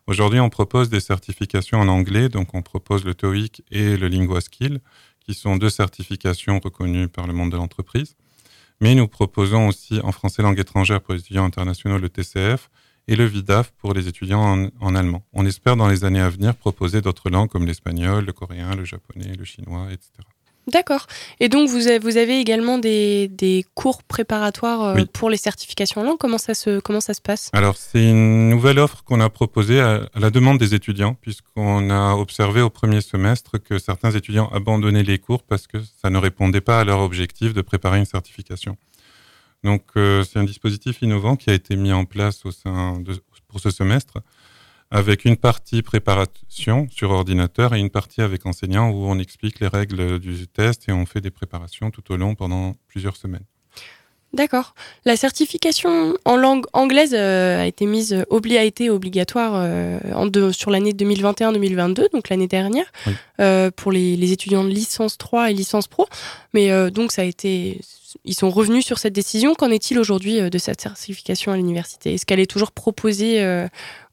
Aujourd'hui, 0.06 0.40
on 0.40 0.50
propose 0.50 0.90
des 0.90 1.00
certifications 1.00 1.78
en 1.78 1.88
anglais, 1.88 2.28
donc 2.28 2.54
on 2.54 2.62
propose 2.62 3.04
le 3.04 3.14
TOEIC 3.14 3.62
et 3.70 3.96
le 3.96 4.08
LinguaSkill, 4.08 4.80
qui 5.20 5.32
sont 5.32 5.56
deux 5.56 5.70
certifications 5.70 6.60
reconnues 6.62 7.08
par 7.08 7.26
le 7.26 7.32
monde 7.32 7.52
de 7.52 7.56
l'entreprise. 7.56 8.16
Mais 8.82 8.96
nous 8.96 9.06
proposons 9.06 9.68
aussi 9.68 10.00
en 10.02 10.10
français 10.10 10.42
langue 10.42 10.58
étrangère 10.58 11.00
pour 11.00 11.14
les 11.14 11.20
étudiants 11.20 11.44
internationaux 11.44 11.98
le 11.98 12.08
TCF 12.08 12.68
et 13.06 13.14
le 13.14 13.24
VIDAF 13.26 13.70
pour 13.78 13.94
les 13.94 14.08
étudiants 14.08 14.68
en, 14.80 14.94
allemand. 14.96 15.24
On 15.32 15.46
espère 15.46 15.76
dans 15.76 15.86
les 15.86 16.04
années 16.04 16.20
à 16.20 16.28
venir 16.28 16.56
proposer 16.56 17.00
d'autres 17.00 17.30
langues 17.30 17.48
comme 17.48 17.64
l'espagnol, 17.64 18.24
le 18.24 18.32
coréen, 18.32 18.74
le 18.74 18.84
japonais, 18.84 19.34
le 19.38 19.44
chinois, 19.44 19.86
etc. 19.92 20.10
D'accord. 20.68 21.06
Et 21.40 21.48
donc, 21.48 21.68
vous 21.68 21.88
avez, 21.88 21.98
vous 21.98 22.16
avez 22.16 22.38
également 22.38 22.78
des, 22.78 23.26
des 23.28 23.64
cours 23.74 24.04
préparatoires 24.04 24.82
euh, 24.82 25.04
pour 25.12 25.28
les 25.28 25.36
certifications 25.36 26.02
en 26.02 26.04
langue. 26.04 26.18
Comment 26.18 26.38
ça 26.38 26.54
se, 26.54 26.78
comment 26.78 27.00
ça 27.00 27.14
se 27.14 27.20
passe? 27.20 27.50
Alors, 27.52 27.76
c'est 27.76 28.08
une 28.08 28.48
nouvelle 28.48 28.78
offre 28.78 29.02
qu'on 29.02 29.20
a 29.20 29.28
proposée 29.28 29.80
à, 29.80 30.08
la 30.14 30.30
demande 30.30 30.58
des 30.58 30.74
étudiants, 30.74 31.14
puisqu'on 31.20 31.90
a 31.90 32.14
observé 32.14 32.60
au 32.60 32.70
premier 32.70 33.00
semestre 33.00 33.58
que 33.58 33.78
certains 33.78 34.12
étudiants 34.12 34.48
abandonnaient 34.52 35.02
les 35.02 35.18
cours 35.18 35.42
parce 35.42 35.66
que 35.66 35.78
ça 36.00 36.10
ne 36.10 36.18
répondait 36.18 36.60
pas 36.60 36.80
à 36.80 36.84
leur 36.84 37.00
objectif 37.00 37.54
de 37.54 37.60
préparer 37.60 37.98
une 37.98 38.04
certification. 38.04 38.76
Donc, 39.64 39.82
euh, 39.96 40.22
c'est 40.22 40.38
un 40.38 40.44
dispositif 40.44 41.02
innovant 41.02 41.34
qui 41.34 41.50
a 41.50 41.54
été 41.54 41.74
mis 41.74 41.92
en 41.92 42.04
place 42.04 42.46
au 42.46 42.52
sein 42.52 43.00
de, 43.00 43.20
pour 43.48 43.58
ce 43.58 43.70
semestre 43.70 44.18
avec 44.92 45.24
une 45.24 45.38
partie 45.38 45.80
préparation 45.80 46.86
sur 46.90 47.10
ordinateur 47.10 47.74
et 47.74 47.80
une 47.80 47.88
partie 47.88 48.20
avec 48.20 48.44
enseignant 48.44 48.90
où 48.90 49.06
on 49.06 49.18
explique 49.18 49.58
les 49.58 49.68
règles 49.68 50.18
du 50.18 50.46
test 50.46 50.86
et 50.88 50.92
on 50.92 51.06
fait 51.06 51.22
des 51.22 51.30
préparations 51.30 51.90
tout 51.90 52.12
au 52.12 52.16
long 52.16 52.34
pendant 52.34 52.74
plusieurs 52.88 53.16
semaines. 53.16 53.44
D'accord. 54.34 54.74
La 55.04 55.16
certification 55.16 56.14
en 56.24 56.36
langue 56.36 56.64
anglaise 56.72 57.14
euh, 57.14 57.62
a 57.62 57.66
été 57.66 57.84
mise, 57.84 58.14
a 58.14 58.64
été 58.64 58.88
obligatoire 58.88 59.52
euh, 59.56 60.52
sur 60.52 60.70
l'année 60.70 60.92
2021-2022, 60.92 62.10
donc 62.12 62.30
l'année 62.30 62.46
dernière, 62.46 62.90
euh, 63.40 63.70
pour 63.70 63.92
les, 63.92 64.16
les, 64.16 64.32
étudiants 64.32 64.64
de 64.64 64.70
licence 64.70 65.18
3 65.18 65.50
et 65.50 65.54
licence 65.54 65.86
pro. 65.86 66.06
Mais 66.54 66.90
donc 66.90 67.12
ça 67.12 67.22
a 67.22 67.24
été, 67.26 67.80
ils 68.24 68.34
sont 68.34 68.48
revenus 68.48 68.86
sur 68.86 68.98
cette 68.98 69.12
décision. 69.12 69.54
Qu'en 69.54 69.70
est-il 69.70 69.98
aujourd'hui 69.98 70.50
de 70.50 70.58
cette 70.58 70.80
certification 70.80 71.52
à 71.52 71.56
l'université? 71.56 72.14
Est-ce 72.14 72.24
qu'elle 72.24 72.40
est 72.40 72.50
toujours 72.50 72.72
proposée 72.72 73.42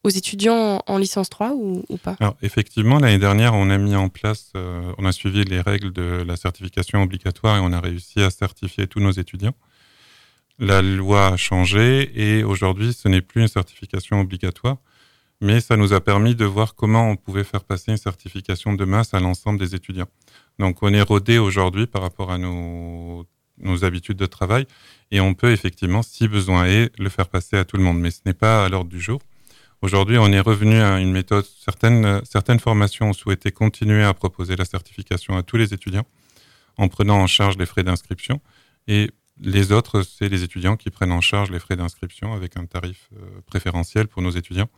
aux 0.03 0.09
étudiants 0.09 0.81
en, 0.85 0.97
licence 0.97 1.29
3 1.29 1.53
ou, 1.53 1.83
pas? 2.01 2.15
Effectivement, 2.41 2.99
l'année 2.99 3.19
dernière, 3.19 3.53
on 3.53 3.69
a 3.69 3.77
mis 3.77 3.95
en 3.95 4.09
place, 4.09 4.53
on 4.97 5.05
a 5.05 5.12
suivi 5.12 5.43
les 5.43 5.62
règles 5.62 5.91
de 5.91 6.23
la 6.25 6.35
certification 6.38 7.01
obligatoire 7.01 7.57
et 7.57 7.59
on 7.59 7.71
a 7.71 7.79
réussi 7.79 8.21
à 8.21 8.29
certifier 8.29 8.88
tous 8.88 8.99
nos 8.99 9.12
étudiants 9.12 9.53
la 10.59 10.81
loi 10.81 11.27
a 11.27 11.38
changé 11.38 12.12
et 12.15 12.43
aujourd'hui, 12.43 12.93
ce 12.93 13.07
n'est 13.07 13.21
plus 13.21 13.41
une 13.41 13.47
certification 13.47 14.19
obligatoire, 14.19 14.77
mais 15.41 15.62
ça 15.62 15.77
nous 15.77 15.93
a 15.93 16.01
permis 16.01 16.35
de 16.35 16.45
voir 16.45 16.75
comment 16.75 17.09
on 17.09 17.15
pouvait 17.15 17.45
faire 17.45 17.63
passer 17.63 17.91
une 17.91 17.97
certification 17.97 18.73
de 18.73 18.85
masse 18.85 19.13
à 19.13 19.21
l'ensemble 19.21 19.57
des 19.57 19.73
étudiants. 19.73 20.09
Donc, 20.59 20.83
on 20.83 20.93
est 20.93 21.01
rodé 21.01 21.38
aujourd'hui 21.38 21.88
par 21.88 22.01
rapport 22.01 22.31
à 22.31 22.38
nos, 22.38 23.25
habitudes 23.81 24.17
de 24.17 24.25
travail 24.25 24.65
et 25.12 25.21
on 25.21 25.33
peut 25.33 25.51
effectivement, 25.51 26.01
si 26.01 26.27
besoin 26.27 26.65
est, 26.65 26.91
le 26.99 27.09
faire 27.09 27.29
passer 27.29 27.57
à 27.57 27.63
tout 27.63 27.77
le 27.77 27.83
monde, 27.83 27.99
mais 27.99 28.12
ce 28.12 28.19
n'est 28.25 28.33
pas 28.33 28.65
à 28.65 28.69
l'ordre 28.69 28.89
du 28.89 28.99
jour. 28.99 29.21
Aujourd'hui, 29.82 30.18
on 30.18 30.28
est 30.32 30.39
revenu 30.42 30.82
à 30.82 31.00
une 31.00 31.12
méthode. 31.12 31.46
Certaines, 31.46 32.60
formations 32.60 33.10
ont 33.10 33.13
souhaité 33.13 33.52
continuer 33.52 34.04
à 34.04 34.13
proposer 34.13 34.58
la 34.58 34.65
certification 34.65 35.38
à 35.38 35.44
tous 35.44 35.56
les 35.56 35.74
étudiants 35.74 36.06
en 36.78 36.89
prenant 36.89 37.18
en 37.18 37.28
charge 37.28 37.58
les 37.58 37.65
frais 37.65 37.84
d'inscription. 37.84 38.42
Et 38.88 39.10
les 39.39 39.72
autres, 39.72 40.02
c'est 40.02 40.28
les 40.28 40.44
étudiants 40.44 40.76
qui 40.76 40.89
prennent 40.89 41.13
en 41.13 41.22
charge 41.22 41.50
les 41.50 41.60
frais 41.60 41.78
d'inscription 41.78 42.34
avec 42.34 42.58
un 42.58 42.65
tarif 42.65 43.10
euh, 43.13 43.42
préférentiel 43.46 44.08
pour 44.08 44.22
nos 44.22 44.32
étudiants, 44.32 44.70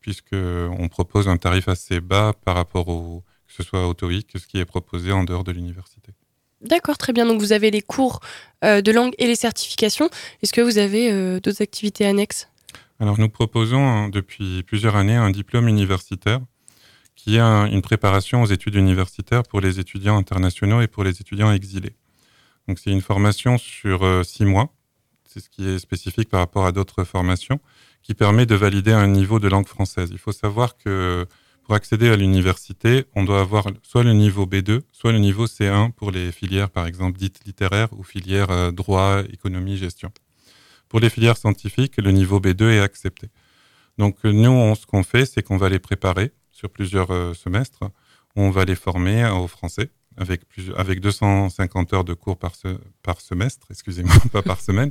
puisqu'on 0.00 0.88
propose 0.88 1.28
un 1.28 1.36
tarif 1.36 1.66
assez 1.66 2.00
bas 2.00 2.32
par 2.44 2.54
rapport 2.54 2.88
au, 2.88 3.24
que 3.48 3.52
ce 3.52 3.62
soit 3.64 3.88
au 3.88 3.94
TOEIC, 3.94 4.38
ce 4.38 4.46
qui 4.46 4.58
est 4.58 4.64
proposé 4.64 5.10
en 5.10 5.24
dehors 5.24 5.42
de 5.42 5.50
l'université. 5.50 6.12
D'accord, 6.60 6.98
très 6.98 7.12
bien. 7.12 7.26
Donc 7.26 7.40
vous 7.40 7.52
avez 7.52 7.70
les 7.70 7.82
cours 7.82 8.20
euh, 8.64 8.80
de 8.80 8.92
langue 8.92 9.14
et 9.18 9.26
les 9.26 9.34
certifications. 9.34 10.08
Est-ce 10.42 10.52
que 10.52 10.60
vous 10.60 10.78
avez 10.78 11.10
euh, 11.10 11.40
d'autres 11.40 11.62
activités 11.62 12.06
annexes? 12.06 12.48
Alors 13.00 13.18
nous 13.18 13.30
proposons 13.30 13.88
hein, 13.88 14.08
depuis 14.10 14.62
plusieurs 14.62 14.94
années 14.94 15.16
un 15.16 15.30
diplôme 15.30 15.68
universitaire 15.68 16.40
qui 17.16 17.36
est 17.36 17.40
une 17.40 17.80
préparation 17.80 18.42
aux 18.42 18.46
études 18.46 18.74
universitaires 18.74 19.42
pour 19.42 19.62
les 19.62 19.80
étudiants 19.80 20.18
internationaux 20.18 20.82
et 20.82 20.86
pour 20.86 21.02
les 21.02 21.18
étudiants 21.20 21.50
exilés. 21.50 21.94
Donc 22.68 22.78
c'est 22.78 22.90
une 22.90 23.00
formation 23.00 23.56
sur 23.56 24.04
euh, 24.04 24.22
six 24.22 24.44
mois. 24.44 24.74
C'est 25.26 25.40
ce 25.40 25.48
qui 25.48 25.66
est 25.66 25.78
spécifique 25.78 26.28
par 26.28 26.40
rapport 26.40 26.66
à 26.66 26.72
d'autres 26.72 27.04
formations, 27.04 27.58
qui 28.02 28.14
permet 28.14 28.46
de 28.46 28.54
valider 28.54 28.92
un 28.92 29.06
niveau 29.06 29.38
de 29.38 29.48
langue 29.48 29.66
française. 29.66 30.10
Il 30.12 30.18
faut 30.18 30.32
savoir 30.32 30.76
que 30.76 31.26
pour 31.62 31.74
accéder 31.74 32.08
à 32.10 32.16
l'université, 32.16 33.04
on 33.14 33.24
doit 33.24 33.40
avoir 33.40 33.66
soit 33.82 34.02
le 34.02 34.12
niveau 34.12 34.44
B2, 34.44 34.80
soit 34.92 35.12
le 35.12 35.18
niveau 35.18 35.46
C1 35.46 35.92
pour 35.92 36.10
les 36.10 36.32
filières, 36.32 36.70
par 36.70 36.86
exemple, 36.86 37.18
dites 37.18 37.40
littéraires 37.46 37.88
ou 37.96 38.02
filières 38.02 38.50
euh, 38.50 38.72
droit, 38.72 39.22
économie, 39.30 39.76
gestion. 39.76 40.10
Pour 40.90 41.00
les 41.00 41.08
filières 41.08 41.38
scientifiques, 41.38 41.96
le 41.96 42.10
niveau 42.10 42.40
B2 42.40 42.72
est 42.72 42.80
accepté. 42.80 43.28
Donc 43.96 44.22
nous, 44.24 44.74
ce 44.74 44.84
qu'on 44.86 45.04
fait, 45.04 45.24
c'est 45.24 45.42
qu'on 45.42 45.56
va 45.56 45.68
les 45.68 45.78
préparer 45.78 46.32
sur 46.50 46.68
plusieurs 46.68 47.10
euh, 47.12 47.32
semestres. 47.32 47.84
On 48.36 48.50
va 48.50 48.64
les 48.64 48.74
former 48.74 49.24
au 49.26 49.46
français 49.46 49.90
avec, 50.16 50.46
plus, 50.46 50.72
avec 50.76 51.00
250 51.00 51.92
heures 51.92 52.04
de 52.04 52.14
cours 52.14 52.36
par, 52.36 52.52
par 53.02 53.20
semestre, 53.20 53.66
excusez-moi, 53.70 54.14
pas 54.32 54.42
par 54.42 54.60
semaine. 54.60 54.90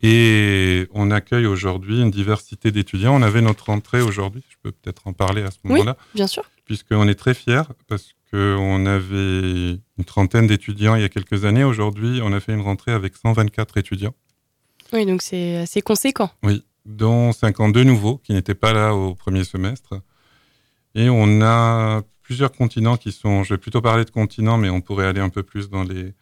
Et 0.00 0.86
on 0.92 1.10
accueille 1.10 1.46
aujourd'hui 1.46 2.00
une 2.00 2.10
diversité 2.10 2.70
d'étudiants. 2.70 3.14
On 3.14 3.22
avait 3.22 3.42
notre 3.42 3.68
entrée 3.70 4.00
aujourd'hui, 4.00 4.44
je 4.48 4.56
peux 4.62 4.72
peut-être 4.72 5.06
en 5.06 5.12
parler 5.12 5.42
à 5.42 5.50
ce 5.50 5.58
moment-là. 5.64 5.96
Oui, 5.98 6.10
bien 6.14 6.26
sûr. 6.26 6.44
Puisqu'on 6.64 7.06
est 7.08 7.16
très 7.16 7.34
fiers, 7.34 7.62
parce 7.86 8.14
qu'on 8.30 8.86
avait 8.86 9.80
une 9.98 10.04
trentaine 10.06 10.46
d'étudiants 10.46 10.94
il 10.94 11.02
y 11.02 11.04
a 11.04 11.08
quelques 11.08 11.44
années. 11.44 11.64
Aujourd'hui, 11.64 12.20
on 12.22 12.32
a 12.32 12.40
fait 12.40 12.52
une 12.52 12.60
rentrée 12.60 12.92
avec 12.92 13.16
124 13.16 13.76
étudiants. 13.76 14.14
Oui, 14.92 15.06
donc 15.06 15.22
c'est 15.22 15.56
assez 15.56 15.82
conséquent. 15.82 16.30
Oui, 16.42 16.64
dont 16.84 17.32
52 17.32 17.84
nouveaux 17.84 18.18
qui 18.18 18.32
n'étaient 18.32 18.54
pas 18.54 18.72
là 18.72 18.94
au 18.94 19.14
premier 19.14 19.44
semestre. 19.44 20.00
Et 20.94 21.08
on 21.10 21.42
a 21.42 22.02
plusieurs 22.22 22.52
continents 22.52 22.96
qui 22.96 23.12
sont, 23.12 23.44
je 23.44 23.54
vais 23.54 23.58
plutôt 23.58 23.80
parler 23.80 24.04
de 24.04 24.10
continents, 24.10 24.58
mais 24.58 24.70
on 24.70 24.80
pourrait 24.80 25.06
aller 25.06 25.20
un 25.20 25.30
peu 25.30 25.42
plus 25.42 25.70
dans 25.70 25.84
les... 25.84 26.12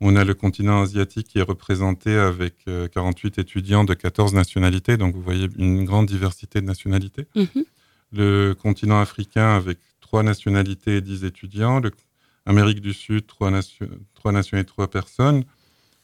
On 0.00 0.14
a 0.14 0.24
le 0.24 0.34
continent 0.34 0.82
asiatique 0.82 1.28
qui 1.28 1.38
est 1.38 1.42
représenté 1.42 2.14
avec 2.14 2.54
48 2.92 3.38
euh, 3.38 3.42
étudiants 3.42 3.84
de 3.84 3.94
14 3.94 4.34
nationalités, 4.34 4.98
donc 4.98 5.14
vous 5.14 5.22
voyez 5.22 5.48
une 5.56 5.86
grande 5.86 6.06
diversité 6.06 6.60
de 6.60 6.66
nationalités. 6.66 7.26
Mhm. 7.34 7.64
Le 8.12 8.52
continent 8.52 9.00
africain 9.00 9.56
avec 9.56 9.78
trois 10.00 10.22
nationalités 10.22 10.96
et 10.96 11.00
10 11.00 11.24
étudiants. 11.24 11.80
L'Amérique 12.44 12.80
du 12.80 12.92
Sud, 12.92 13.26
trois, 13.26 13.50
nations, 13.50 13.88
trois 14.14 14.32
nations 14.32 14.58
et 14.58 14.64
trois 14.64 14.88
personnes. 14.88 15.44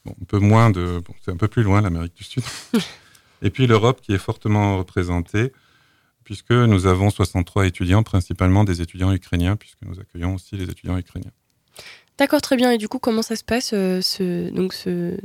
Bon, 0.04 0.14
un 0.20 0.24
peu 0.24 0.38
moins 0.38 0.70
de... 0.70 1.00
c'est 1.24 1.30
un 1.30 1.36
peu 1.36 1.48
plus 1.48 1.62
loin 1.62 1.80
l'Amérique 1.80 2.14
du 2.14 2.24
Sud. 2.24 2.42
et 3.42 3.50
puis 3.50 3.66
l'Europe 3.66 4.00
qui 4.00 4.12
est 4.12 4.18
fortement 4.18 4.78
représentée 4.78 5.52
puisque 6.24 6.52
nous 6.52 6.86
avons 6.86 7.10
63 7.10 7.66
étudiants, 7.66 8.02
principalement 8.02 8.64
des 8.64 8.80
étudiants 8.80 9.12
ukrainiens, 9.12 9.56
puisque 9.56 9.82
nous 9.82 9.98
accueillons 9.98 10.34
aussi 10.34 10.56
les 10.56 10.64
étudiants 10.64 10.96
ukrainiens. 10.96 11.32
D'accord, 12.18 12.40
très 12.40 12.56
bien. 12.56 12.70
Et 12.70 12.78
du 12.78 12.88
coup, 12.88 12.98
comment 12.98 13.22
ça 13.22 13.36
se 13.36 13.44
passe, 13.44 13.72
euh, 13.72 14.00
ce, 14.00 14.50
donc 14.50 14.72
ce, 14.72 15.16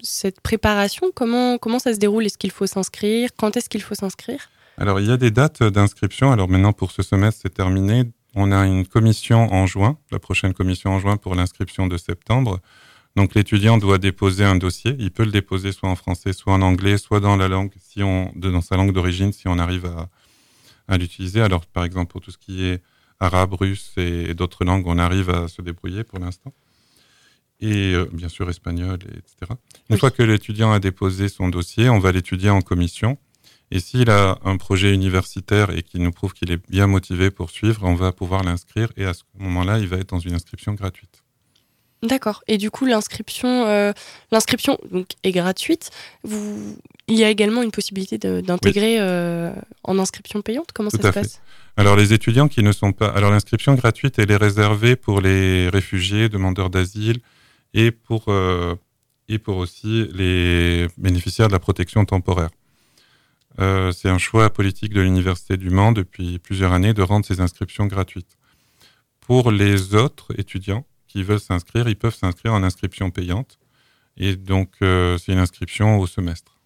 cette 0.00 0.40
préparation? 0.40 1.10
Comment, 1.14 1.58
comment 1.58 1.78
ça 1.78 1.92
se 1.92 1.98
déroule? 1.98 2.26
Est-ce 2.26 2.38
qu'il 2.38 2.50
faut 2.50 2.66
s'inscrire? 2.66 3.30
Quand 3.36 3.56
est-ce 3.56 3.68
qu'il 3.68 3.82
faut 3.82 3.94
s'inscrire? 3.94 4.48
Alors, 4.78 5.00
il 5.00 5.06
y 5.06 5.12
a 5.12 5.16
des 5.16 5.30
dates 5.30 5.62
d'inscription. 5.62 6.32
Alors 6.32 6.48
maintenant, 6.48 6.72
pour 6.72 6.92
ce 6.92 7.02
semestre, 7.02 7.40
c'est 7.42 7.54
terminé. 7.54 8.04
On 8.34 8.52
a 8.52 8.66
une 8.66 8.86
commission 8.86 9.52
en 9.52 9.66
juin, 9.66 9.98
la 10.12 10.20
prochaine 10.20 10.54
commission 10.54 10.92
en 10.92 11.00
juin 11.00 11.16
pour 11.16 11.34
l'inscription 11.34 11.88
de 11.88 11.96
septembre. 11.96 12.60
Donc 13.16 13.34
l'étudiant 13.34 13.78
doit 13.78 13.98
déposer 13.98 14.44
un 14.44 14.56
dossier. 14.56 14.94
Il 14.98 15.10
peut 15.10 15.24
le 15.24 15.32
déposer 15.32 15.72
soit 15.72 15.88
en 15.88 15.96
français, 15.96 16.32
soit 16.32 16.52
en 16.52 16.62
anglais, 16.62 16.96
soit 16.96 17.20
dans 17.20 17.36
la 17.36 17.48
langue, 17.48 17.72
si 17.80 18.02
on, 18.02 18.32
dans 18.36 18.60
sa 18.60 18.76
langue 18.76 18.92
d'origine, 18.92 19.32
si 19.32 19.48
on 19.48 19.58
arrive 19.58 19.86
à, 19.86 20.08
à 20.90 20.98
l'utiliser. 20.98 21.40
Alors, 21.40 21.66
par 21.66 21.84
exemple, 21.84 22.12
pour 22.12 22.20
tout 22.20 22.30
ce 22.30 22.38
qui 22.38 22.64
est 22.64 22.82
arabe, 23.20 23.54
russe 23.54 23.92
et, 23.96 24.34
d'autres 24.34 24.64
langues, 24.64 24.86
on 24.86 24.98
arrive 24.98 25.30
à 25.30 25.48
se 25.48 25.62
débrouiller 25.62 26.04
pour 26.04 26.18
l'instant. 26.18 26.52
Et 27.60 27.94
euh, 27.94 28.06
bien 28.12 28.28
sûr, 28.28 28.48
espagnol, 28.48 28.98
etc. 29.02 29.52
Une 29.90 29.98
fois 29.98 30.10
que 30.10 30.22
l'étudiant 30.22 30.72
a 30.72 30.80
déposé 30.80 31.28
son 31.28 31.48
dossier, 31.48 31.90
on 31.90 31.98
va 31.98 32.10
l'étudier 32.10 32.50
en 32.50 32.62
commission. 32.62 33.18
Et 33.70 33.78
s'il 33.78 34.10
a 34.10 34.38
un 34.44 34.56
projet 34.56 34.92
universitaire 34.92 35.70
et 35.70 35.82
qu'il 35.82 36.02
nous 36.02 36.10
prouve 36.10 36.32
qu'il 36.32 36.50
est 36.50 36.70
bien 36.70 36.88
motivé 36.88 37.30
pour 37.30 37.50
suivre, 37.50 37.84
on 37.84 37.94
va 37.94 38.10
pouvoir 38.10 38.42
l'inscrire 38.42 38.88
et 38.96 39.04
à 39.04 39.14
ce 39.14 39.22
moment-là, 39.38 39.78
il 39.78 39.86
va 39.86 39.98
être 39.98 40.08
dans 40.08 40.18
une 40.18 40.34
inscription 40.34 40.72
gratuite. 40.74 41.19
D'accord. 42.02 42.42
Et 42.48 42.56
du 42.56 42.70
coup, 42.70 42.86
l'inscription, 42.86 43.66
euh, 43.66 43.92
l'inscription 44.32 44.78
donc 44.90 45.08
est 45.22 45.32
gratuite. 45.32 45.90
Vous, 46.22 46.76
il 47.08 47.16
y 47.16 47.24
a 47.24 47.30
également 47.30 47.62
une 47.62 47.70
possibilité 47.70 48.16
d'intégrer 48.18 48.98
euh, 49.00 49.52
en 49.84 49.98
inscription 49.98 50.40
payante. 50.40 50.72
Comment 50.72 50.88
ça 50.90 51.02
se 51.02 51.08
passe? 51.08 51.42
Alors 51.76 51.96
les 51.96 52.12
étudiants 52.12 52.48
qui 52.48 52.62
ne 52.62 52.72
sont 52.72 52.92
pas, 52.92 53.08
alors 53.08 53.30
l'inscription 53.30 53.74
gratuite, 53.74 54.18
elle 54.18 54.30
est 54.30 54.36
réservée 54.36 54.96
pour 54.96 55.20
les 55.20 55.68
réfugiés, 55.68 56.28
demandeurs 56.28 56.70
d'asile 56.70 57.18
et 57.74 57.90
pour 57.90 58.24
euh, 58.28 58.74
et 59.28 59.38
pour 59.38 59.58
aussi 59.58 60.08
les 60.12 60.88
bénéficiaires 60.96 61.48
de 61.48 61.52
la 61.52 61.60
protection 61.60 62.04
temporaire. 62.04 62.50
C'est 63.92 64.08
un 64.08 64.16
choix 64.16 64.48
politique 64.48 64.94
de 64.94 65.02
l'université 65.02 65.58
du 65.58 65.68
Mans 65.68 65.92
depuis 65.92 66.38
plusieurs 66.38 66.72
années 66.72 66.94
de 66.94 67.02
rendre 67.02 67.26
ces 67.26 67.42
inscriptions 67.42 67.86
gratuites. 67.86 68.38
Pour 69.20 69.52
les 69.52 69.94
autres 69.94 70.28
étudiants 70.38 70.86
qui 71.10 71.22
veulent 71.22 71.40
s'inscrire, 71.40 71.88
ils 71.88 71.96
peuvent 71.96 72.14
s'inscrire 72.14 72.52
en 72.52 72.62
inscription 72.62 73.10
payante. 73.10 73.58
Et 74.16 74.36
donc, 74.36 74.70
euh, 74.82 75.18
c'est 75.18 75.32
une 75.32 75.38
inscription 75.38 75.98
au 75.98 76.06
semestre. 76.06 76.56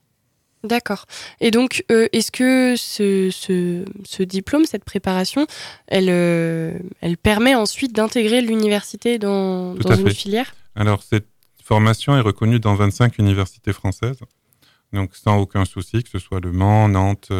D'accord. 0.65 1.05
Et 1.41 1.51
donc, 1.51 1.85
euh, 1.91 2.09
est-ce 2.13 2.33
que 2.33 2.75
ce, 2.77 3.31
ce, 3.31 4.23
diplôme, 4.23 4.65
cette 4.65 4.85
préparation, 4.85 5.47
elle, 5.87 6.09
euh, 6.09 6.79
elle 7.01 7.19
permet 7.19 7.55
ensuite 7.55 7.95
d'intégrer 7.95 8.41
l'université 8.41 9.19
dans, 9.19 9.75
dans 9.75 9.95
une 9.95 10.11
filière? 10.11 10.55
Alors, 10.75 11.03
cette 11.03 11.29
formation 11.63 12.17
est 12.17 12.23
reconnue 12.23 12.61
dans 12.61 12.75
25 12.75 13.19
universités 13.19 13.73
françaises. 13.73 14.21
Donc, 14.93 15.15
sans 15.17 15.39
aucun 15.39 15.65
souci, 15.65 16.03
que 16.03 16.09
ce 16.09 16.19
soit 16.19 16.41
Le 16.41 16.53
Mans, 16.53 16.89
Nantes, 16.89 17.31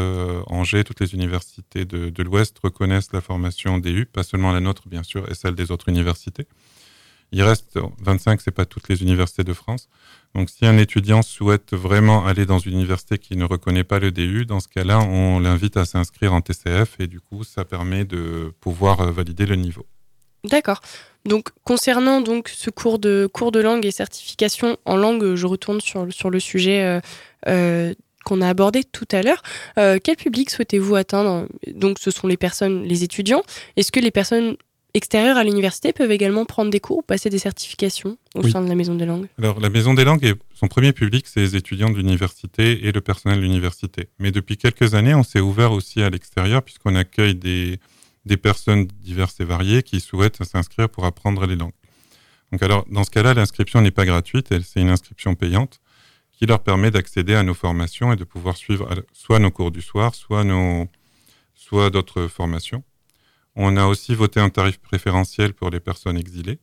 Angers, 0.49 0.85
toutes 0.85 1.01
les 1.01 1.15
universités 1.15 1.85
de, 1.85 2.11
de 2.11 2.23
l'Ouest 2.23 2.59
reconnaissent 2.63 3.13
la 3.13 3.21
formation 3.21 3.79
DU, 3.79 4.07
pas 4.07 4.23
seulement 4.23 4.53
la 4.53 4.61
nôtre, 4.61 4.89
bien 4.89 5.03
sûr, 5.03 5.31
et 5.31 5.35
celle 5.35 5.55
des 5.55 5.71
autres 5.71 5.89
universités. 5.89 6.47
Il 7.35 7.43
reste 7.43 7.81
25, 8.01 8.41
c'est 8.41 8.53
pas 8.53 8.65
toutes 8.65 8.89
les 8.89 9.03
universités 9.03 9.43
de 9.43 9.53
France. 9.53 9.89
Donc, 10.37 10.51
si 10.51 10.65
un 10.67 10.79
étudiant 10.79 11.21
souhaite 11.21 11.73
vraiment 11.73 12.25
aller 12.25 12.47
dans 12.47 12.61
une 12.61 12.75
université 12.75 13.19
qui 13.19 13.37
ne 13.37 13.45
reconnaît 13.45 13.83
pas 13.83 13.99
le 13.99 14.13
DU, 14.13 14.47
dans 14.47 14.61
ce 14.61 14.69
cas-là, 14.69 15.01
on 15.01 15.41
l'invite 15.41 15.77
à 15.77 15.85
s'inscrire 15.85 16.33
en 16.33 16.43
TCF 16.43 16.95
et 17.01 17.09
du 17.09 17.19
coup, 17.19 17.43
ça 17.43 17.65
permet 17.65 18.05
de 18.05 18.53
pouvoir 18.61 19.01
euh, 19.01 19.11
valider 19.11 19.47
le 19.47 19.57
niveau. 19.57 19.85
D'accord. 20.45 20.81
Donc, 21.25 21.49
concernant 21.65 22.21
donc 22.21 22.51
ce 22.51 22.71
cours 22.71 23.01
de 23.01 23.29
cours 23.33 23.51
de 23.51 23.59
langue 23.59 23.85
et 23.85 23.91
certification 23.91 24.77
en 24.85 24.97
langue, 24.97 25.35
je 25.35 25.47
retourne 25.49 25.81
sur, 25.81 26.31
le 26.31 26.39
sujet 26.39 26.85
euh, 26.85 27.01
euh, 27.49 27.95
qu'on 28.25 28.43
a 28.43 28.49
abordé 28.49 28.85
tout 28.85 29.09
à 29.11 29.23
l'heure. 29.23 29.43
quel 29.75 30.17
public 30.17 30.51
souhaitez-vous 30.51 30.95
atteindre? 30.95 31.49
Donc, 31.67 31.99
ce 31.99 32.13
sont 32.13 32.29
les 32.29 32.37
personnes, 32.37 32.85
les 32.85 33.03
étudiants. 33.03 33.43
Est-ce 33.77 33.91
que 33.91 33.99
les 33.99 34.13
personnes 34.13 34.57
extérieures 34.95 35.37
à 35.37 35.45
l'université 35.45 35.93
peuvent 35.93 36.13
également 36.13 36.45
prendre 36.45 36.71
des 36.71 36.81
cours 36.81 36.99
ou 36.99 37.03
passer 37.03 37.29
des 37.29 37.39
certifications 37.39 38.17
au 38.35 38.49
sein 38.49 38.63
de 38.63 38.69
la 38.69 38.77
Maison 38.77 38.95
des 38.95 39.07
langues 39.07 39.27
Alors, 39.39 39.59
la 39.61 39.69
Maison 39.69 39.93
des 39.93 40.05
langues, 40.05 40.35
son 40.55 40.69
premier 40.69 40.93
public, 40.93 41.27
c'est 41.27 41.41
les 41.41 41.57
étudiants 41.57 41.91
de 41.91 41.97
l'université 41.97 42.87
et 42.87 42.93
le 42.93 43.01
personnel 43.01 43.39
de 43.39 43.43
l'université. 43.43 44.09
Mais 44.21 44.31
depuis 44.31 44.57
quelques 44.57 44.95
années, 44.95 45.15
on 45.15 45.25
s'est 45.25 45.41
ouvert 45.41 45.73
aussi 45.73 46.01
à 46.03 46.11
l'extérieur 46.11 46.63
puisqu'on 46.63 46.95
accueille 46.95 47.35
des, 47.35 47.81
des 48.25 48.37
personnes 48.37 48.87
diverses 48.87 49.41
et 49.41 49.45
variées 49.45 49.83
qui 49.83 50.01
souhaitent 50.01 50.43
s'inscrire 50.45 50.89
pour 50.89 51.05
apprendre 51.05 51.45
les 51.47 51.57
langues. 51.57 51.73
Donc, 52.53 52.63
alors, 52.63 52.85
dans 52.89 53.03
ce 53.03 53.11
cas-là, 53.11 53.35
l'inscription 53.35 53.81
n'est 53.81 53.91
pas 53.91 54.07
gratuite, 54.07 54.55
c'est 54.63 54.81
une 54.81 54.91
inscription 54.91 55.35
payante 55.35 55.81
qui 56.31 56.47
leur 56.47 56.61
permet 56.61 56.91
d'accéder 56.91 57.35
à 57.35 57.43
nos 57.43 57.55
formations 57.55 58.13
et 58.13 58.17
de 58.17 58.25
pouvoir 58.25 58.57
suivre 58.57 58.89
soit 59.13 59.39
nos 59.39 59.51
cours 59.51 59.71
du 59.71 59.83
soir, 59.83 60.15
soit, 60.15 60.45
nos, 60.45 60.87
soit 61.55 61.91
d'autres 61.91 62.29
formations. 62.29 62.85
On 63.57 63.77
a 63.77 63.87
aussi 63.87 64.15
voté 64.15 64.41
un 64.41 64.51
tarif 64.51 64.79
préférentiel 64.79 65.55
pour 65.55 65.71
les 65.71 65.81
personnes 65.81 66.17
exilées. 66.17 66.59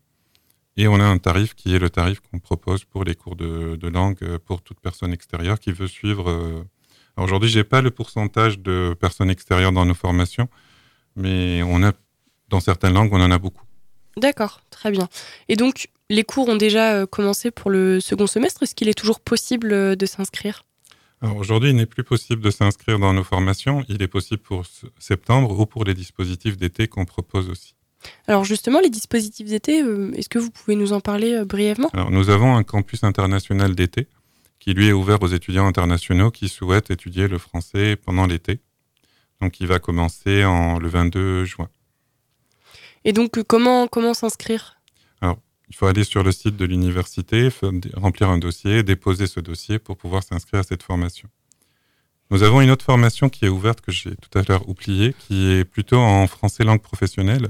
Et 0.77 0.87
on 0.87 0.95
a 0.95 1.03
un 1.03 1.17
tarif 1.17 1.53
qui 1.53 1.75
est 1.75 1.79
le 1.79 1.89
tarif 1.89 2.21
qu'on 2.21 2.39
propose 2.39 2.85
pour 2.85 3.03
les 3.03 3.15
cours 3.15 3.35
de, 3.35 3.87
langue 3.87 4.17
euh, 4.23 4.39
pour 4.39 4.61
toute 4.61 4.79
personne 4.79 5.11
extérieure 5.11 5.59
qui 5.59 5.71
veut 5.71 5.87
suivre. 5.87 6.29
Euh, 6.29 6.63
aujourd'hui, 7.17 7.49
j'ai 7.49 7.63
pas 7.63 7.81
le 7.81 7.91
pourcentage 7.91 8.59
de 8.59 8.95
personnes 8.99 9.29
extérieures 9.29 9.73
dans 9.73 9.85
nos 9.85 9.93
formations, 9.93 10.47
mais 11.15 11.61
on 11.63 11.83
a 11.83 11.91
dans 12.49 12.61
certaines 12.61 12.93
langues, 12.93 13.13
on 13.13 13.21
en 13.21 13.31
a 13.31 13.37
beaucoup. 13.37 13.65
D'accord, 14.17 14.61
très 14.69 14.91
bien. 14.91 15.07
Et 15.49 15.55
donc, 15.55 15.89
les 16.09 16.23
cours 16.23 16.49
ont 16.49 16.57
déjà 16.57 16.93
euh, 16.93 17.05
commencé 17.05 17.51
pour 17.51 17.69
le 17.69 17.99
second 17.99 18.27
semestre. 18.27 18.63
Est-ce 18.63 18.75
qu'il 18.75 18.89
est 18.89 18.97
toujours 18.97 19.19
possible 19.19 19.95
de 19.95 20.05
s'inscrire? 20.05 20.63
Aujourd'hui, 21.21 21.69
il 21.69 21.75
n'est 21.75 21.85
plus 21.85 22.03
possible 22.03 22.41
de 22.41 22.49
s'inscrire 22.49 22.99
dans 22.99 23.13
nos 23.13 23.23
formations. 23.23 23.83
Il 23.87 24.01
est 24.01 24.07
possible 24.07 24.41
pour 24.41 24.63
septembre 24.99 25.59
ou 25.59 25.65
pour 25.65 25.83
les 25.83 25.93
dispositifs 25.93 26.57
d'été 26.57 26.87
qu'on 26.87 27.05
propose 27.05 27.49
aussi. 27.49 27.75
Alors 28.27 28.43
justement, 28.43 28.79
les 28.79 28.89
dispositifs 28.89 29.47
d'été, 29.47 29.83
euh, 29.83 30.11
est-ce 30.15 30.29
que 30.29 30.39
vous 30.39 30.49
pouvez 30.49 30.75
nous 30.75 30.93
en 30.93 30.99
parler 30.99 31.33
euh, 31.33 31.45
brièvement? 31.45 31.89
Alors, 31.93 32.09
Nous 32.09 32.29
avons 32.29 32.55
un 32.55 32.63
campus 32.63 33.03
international 33.03 33.75
d'été 33.75 34.07
qui 34.59 34.73
lui 34.73 34.87
est 34.87 34.91
ouvert 34.91 35.21
aux 35.21 35.27
étudiants 35.27 35.67
internationaux 35.67 36.31
qui 36.31 36.49
souhaitent 36.49 36.89
étudier 36.89 37.27
le 37.27 37.37
français 37.37 37.95
pendant 37.95 38.25
l'été. 38.25 38.59
Donc 39.39 39.59
il 39.59 39.67
va 39.67 39.79
commencer 39.79 40.43
en, 40.45 40.79
le 40.79 40.87
22 40.87 41.45
juin. 41.45 41.69
Et 43.03 43.13
donc 43.13 43.37
euh, 43.37 43.43
comment, 43.43 43.87
comment 43.87 44.13
s'inscrire? 44.13 44.77
Il 45.71 45.75
faut 45.75 45.85
aller 45.85 46.03
sur 46.03 46.21
le 46.21 46.33
site 46.33 46.57
de 46.57 46.65
l'université, 46.65 47.47
remplir 47.93 48.29
un 48.29 48.37
dossier, 48.37 48.83
déposer 48.83 49.25
ce 49.25 49.39
dossier 49.39 49.79
pour 49.79 49.95
pouvoir 49.95 50.21
s'inscrire 50.21 50.59
à 50.59 50.63
cette 50.63 50.83
formation. 50.83 51.29
Nous 52.29 52.43
avons 52.43 52.59
une 52.59 52.71
autre 52.71 52.83
formation 52.83 53.29
qui 53.29 53.45
est 53.45 53.47
ouverte 53.47 53.79
que 53.79 53.89
j'ai 53.89 54.13
tout 54.17 54.37
à 54.37 54.41
l'heure 54.41 54.67
oubliée, 54.67 55.15
qui 55.17 55.49
est 55.49 55.63
plutôt 55.63 55.95
en 55.95 56.27
français 56.27 56.65
langue 56.65 56.81
professionnelle. 56.81 57.47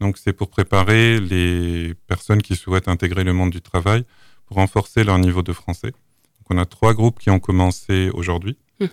Donc 0.00 0.16
c'est 0.16 0.32
pour 0.32 0.48
préparer 0.48 1.20
les 1.20 1.92
personnes 2.06 2.40
qui 2.40 2.56
souhaitent 2.56 2.88
intégrer 2.88 3.22
le 3.22 3.34
monde 3.34 3.50
du 3.50 3.60
travail 3.60 4.06
pour 4.46 4.56
renforcer 4.56 5.04
leur 5.04 5.18
niveau 5.18 5.42
de 5.42 5.52
français. 5.52 5.90
Donc, 5.90 6.46
on 6.48 6.56
a 6.56 6.64
trois 6.64 6.94
groupes 6.94 7.18
qui 7.18 7.28
ont 7.28 7.38
commencé 7.38 8.08
aujourd'hui. 8.14 8.56
Mmh. 8.80 8.86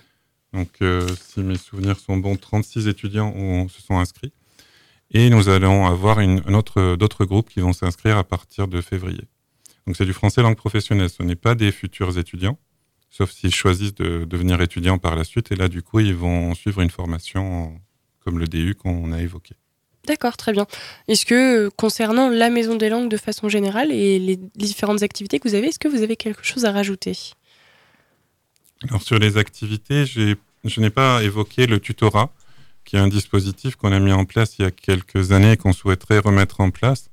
Donc 0.52 0.70
euh, 0.82 1.08
si 1.16 1.40
mes 1.40 1.58
souvenirs 1.58 1.98
sont 1.98 2.18
bons, 2.18 2.36
36 2.36 2.90
étudiants 2.90 3.32
ont, 3.38 3.70
se 3.70 3.82
sont 3.82 3.98
inscrits. 3.98 4.34
Et 5.12 5.30
nous 5.30 5.50
allons 5.50 5.88
avoir 5.88 6.20
une, 6.20 6.42
autre, 6.56 6.96
d'autres 6.96 7.26
groupes 7.26 7.50
qui 7.50 7.62
vont 7.62 7.74
s'inscrire 7.74 8.18
à 8.18 8.24
partir 8.24 8.68
de 8.68 8.80
février. 8.82 9.28
Donc 9.88 9.96
c'est 9.96 10.06
du 10.06 10.14
français 10.14 10.42
langue 10.42 10.56
professionnelle. 10.58 11.10
Ce 11.10 11.24
n'est 11.24 11.36
pas 11.36 11.56
des 11.56 11.72
futurs 11.72 12.18
étudiants, 12.18 12.60
sauf 13.10 13.32
s'ils 13.32 13.54
choisissent 13.54 13.96
de 13.96 14.26
devenir 14.26 14.62
étudiants 14.62 15.00
par 15.00 15.16
la 15.16 15.24
suite. 15.24 15.52
Et 15.52 15.56
là, 15.56 15.68
du 15.68 15.82
coup, 15.82 16.00
ils 16.00 16.14
vont 16.14 16.54
suivre 16.54 16.82
une 16.82 16.92
formation 16.92 17.80
comme 18.24 18.38
le 18.38 18.48
DU 18.48 18.76
qu'on 18.76 19.12
a 19.12 19.22
évoqué. 19.22 19.56
D'accord, 20.06 20.38
très 20.38 20.54
bien. 20.54 20.68
Est-ce 21.08 21.26
que 21.26 21.70
concernant 21.70 22.30
la 22.30 22.50
Maison 22.50 22.76
des 22.76 22.90
langues 22.90 23.10
de 23.10 23.18
façon 23.18 23.50
générale 23.50 23.92
et 23.92 24.20
les 24.20 24.38
différentes 24.56 25.04
activités 25.04 25.40
que 25.40 25.48
vous 25.48 25.56
avez, 25.56 25.68
est-ce 25.68 25.80
que 25.80 25.88
vous 25.88 26.04
avez 26.04 26.16
quelque 26.16 26.44
chose 26.44 26.66
à 26.66 26.72
rajouter? 26.72 27.18
Alors 28.88 29.02
sur 29.02 29.20
les 29.20 29.38
activités, 29.38 30.06
je 30.06 30.80
n'ai 30.80 30.90
pas 30.90 31.24
évoqué 31.24 31.68
le 31.68 31.80
tutorat 31.80 32.32
qui 32.90 32.96
est 32.96 33.00
un 33.00 33.08
dispositif 33.08 33.76
qu'on 33.76 33.92
a 33.92 34.00
mis 34.00 34.12
en 34.12 34.26
place 34.26 34.58
il 34.58 34.64
y 34.64 34.66
a 34.66 34.72
quelques 34.72 35.32
années 35.32 35.52
et 35.52 35.58
qu'on 35.58 35.74
souhaiterait 35.74 36.18
remettre 36.18 36.60
en 36.60 36.72
place. 36.72 37.12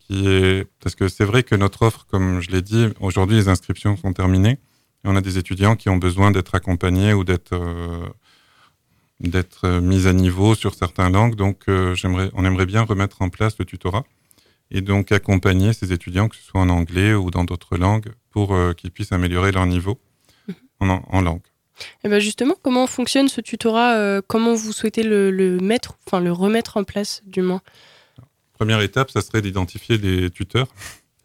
Qui 0.00 0.28
est... 0.28 0.66
Parce 0.80 0.94
que 0.94 1.08
c'est 1.08 1.24
vrai 1.24 1.44
que 1.44 1.54
notre 1.54 1.80
offre, 1.80 2.06
comme 2.10 2.42
je 2.42 2.50
l'ai 2.50 2.60
dit, 2.60 2.88
aujourd'hui 3.00 3.36
les 3.36 3.48
inscriptions 3.48 3.96
sont 3.96 4.12
terminées. 4.12 4.58
Et 5.04 5.06
on 5.06 5.16
a 5.16 5.22
des 5.22 5.38
étudiants 5.38 5.76
qui 5.76 5.88
ont 5.88 5.96
besoin 5.96 6.30
d'être 6.30 6.54
accompagnés 6.54 7.14
ou 7.14 7.24
d'être 7.24 7.54
euh, 7.54 8.06
d'être 9.20 9.80
mis 9.80 10.06
à 10.06 10.12
niveau 10.12 10.54
sur 10.54 10.74
certaines 10.74 11.14
langues. 11.14 11.36
Donc, 11.36 11.62
euh, 11.70 11.94
j'aimerais, 11.94 12.30
on 12.34 12.44
aimerait 12.44 12.66
bien 12.66 12.82
remettre 12.82 13.22
en 13.22 13.30
place 13.30 13.56
le 13.58 13.64
tutorat 13.64 14.04
et 14.70 14.82
donc 14.82 15.10
accompagner 15.10 15.72
ces 15.72 15.94
étudiants, 15.94 16.28
que 16.28 16.36
ce 16.36 16.42
soit 16.42 16.60
en 16.60 16.68
anglais 16.68 17.14
ou 17.14 17.30
dans 17.30 17.44
d'autres 17.44 17.78
langues, 17.78 18.12
pour 18.28 18.52
euh, 18.52 18.74
qu'ils 18.74 18.90
puissent 18.90 19.12
améliorer 19.12 19.52
leur 19.52 19.64
niveau 19.64 19.98
en, 20.80 20.90
en 20.90 21.22
langue. 21.22 21.48
Et 21.80 21.84
eh 22.04 22.08
ben 22.08 22.18
justement, 22.18 22.54
comment 22.62 22.86
fonctionne 22.86 23.28
ce 23.28 23.40
tutorat 23.40 23.96
euh, 23.96 24.20
Comment 24.26 24.54
vous 24.54 24.72
souhaitez 24.72 25.02
le, 25.02 25.58
mettre, 25.60 25.96
enfin 26.06 26.20
le 26.20 26.32
remettre 26.32 26.76
en 26.76 26.84
place, 26.84 27.22
du 27.24 27.42
moins? 27.42 27.60
Première 28.54 28.80
étape, 28.80 29.10
ça 29.10 29.20
serait 29.20 29.42
d'identifier 29.42 29.98
des 29.98 30.30
tuteurs, 30.30 30.68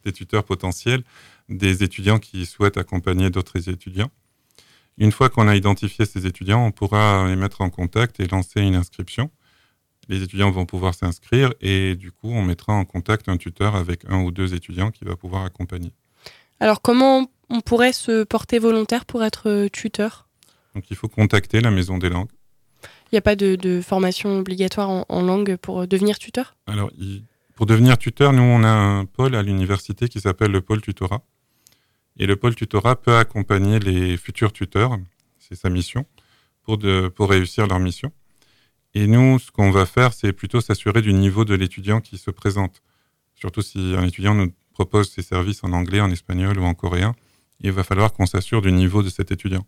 des 0.05 0.11
tuteurs 0.11 0.43
potentiels, 0.43 1.03
des 1.49 1.83
étudiants 1.83 2.19
qui 2.19 2.45
souhaitent 2.45 2.77
accompagner 2.77 3.29
d'autres 3.29 3.69
étudiants. 3.69 4.11
Une 4.97 5.11
fois 5.11 5.29
qu'on 5.29 5.47
a 5.47 5.55
identifié 5.55 6.05
ces 6.05 6.27
étudiants, 6.27 6.63
on 6.65 6.71
pourra 6.71 7.27
les 7.27 7.35
mettre 7.35 7.61
en 7.61 7.69
contact 7.69 8.19
et 8.19 8.27
lancer 8.27 8.61
une 8.61 8.75
inscription. 8.75 9.31
Les 10.09 10.21
étudiants 10.21 10.51
vont 10.51 10.65
pouvoir 10.65 10.93
s'inscrire 10.93 11.53
et 11.61 11.95
du 11.95 12.11
coup, 12.11 12.29
on 12.29 12.43
mettra 12.43 12.73
en 12.73 12.85
contact 12.85 13.29
un 13.29 13.37
tuteur 13.37 13.75
avec 13.75 14.01
un 14.09 14.21
ou 14.21 14.31
deux 14.31 14.53
étudiants 14.53 14.91
qui 14.91 15.05
va 15.05 15.15
pouvoir 15.15 15.45
accompagner. 15.45 15.93
Alors, 16.59 16.81
comment 16.81 17.31
on 17.49 17.61
pourrait 17.61 17.93
se 17.93 18.23
porter 18.23 18.59
volontaire 18.59 19.05
pour 19.05 19.23
être 19.23 19.49
euh, 19.49 19.69
tuteur? 19.69 20.27
Donc 20.75 20.89
il 20.89 20.95
faut 20.95 21.07
contacter 21.07 21.61
la 21.61 21.71
Maison 21.71 21.97
des 21.97 22.09
langues. 22.09 22.31
Il 23.11 23.15
n'y 23.15 23.19
a 23.19 23.21
pas 23.21 23.35
de, 23.35 23.81
formation 23.81 24.39
obligatoire 24.39 25.05
en, 25.07 25.21
langue 25.21 25.55
pour 25.57 25.87
devenir 25.87 26.17
tuteur? 26.17 26.55
Alors, 26.65 26.91
pour 27.53 27.67
devenir 27.67 27.97
tuteur, 27.97 28.33
nous, 28.33 28.41
on 28.41 28.63
a 28.63 28.69
un 28.69 29.05
pôle 29.05 29.35
à 29.35 29.43
l'université 29.43 30.07
qui 30.09 30.19
s'appelle 30.19 30.51
le 30.51 30.61
pôle 30.61 30.81
tutorat. 30.81 31.21
Et 32.17 32.25
le 32.25 32.35
pôle 32.35 32.55
tutorat 32.55 32.95
peut 32.95 33.15
accompagner 33.15 33.79
les 33.79 34.17
futurs 34.17 34.51
tuteurs, 34.51 34.97
c'est 35.37 35.55
sa 35.55 35.69
mission, 35.69 36.05
pour, 36.63 36.77
de, 36.77 37.07
pour 37.07 37.29
réussir 37.29 37.67
leur 37.67 37.79
mission. 37.79 38.11
Et 38.95 39.07
nous, 39.07 39.39
ce 39.39 39.51
qu'on 39.51 39.71
va 39.71 39.85
faire, 39.85 40.13
c'est 40.13 40.33
plutôt 40.33 40.61
s'assurer 40.61 41.01
du 41.01 41.13
niveau 41.13 41.45
de 41.45 41.55
l'étudiant 41.55 42.01
qui 42.01 42.17
se 42.17 42.31
présente. 42.31 42.81
Surtout 43.35 43.61
si 43.61 43.93
un 43.97 44.05
étudiant 44.05 44.35
nous 44.35 44.51
propose 44.73 45.11
ses 45.11 45.21
services 45.21 45.63
en 45.63 45.71
anglais, 45.71 45.99
en 45.99 46.11
espagnol 46.11 46.59
ou 46.59 46.63
en 46.63 46.73
coréen, 46.73 47.15
il 47.61 47.71
va 47.71 47.83
falloir 47.83 48.13
qu'on 48.13 48.25
s'assure 48.25 48.61
du 48.61 48.71
niveau 48.71 49.03
de 49.03 49.09
cet 49.09 49.31
étudiant. 49.31 49.65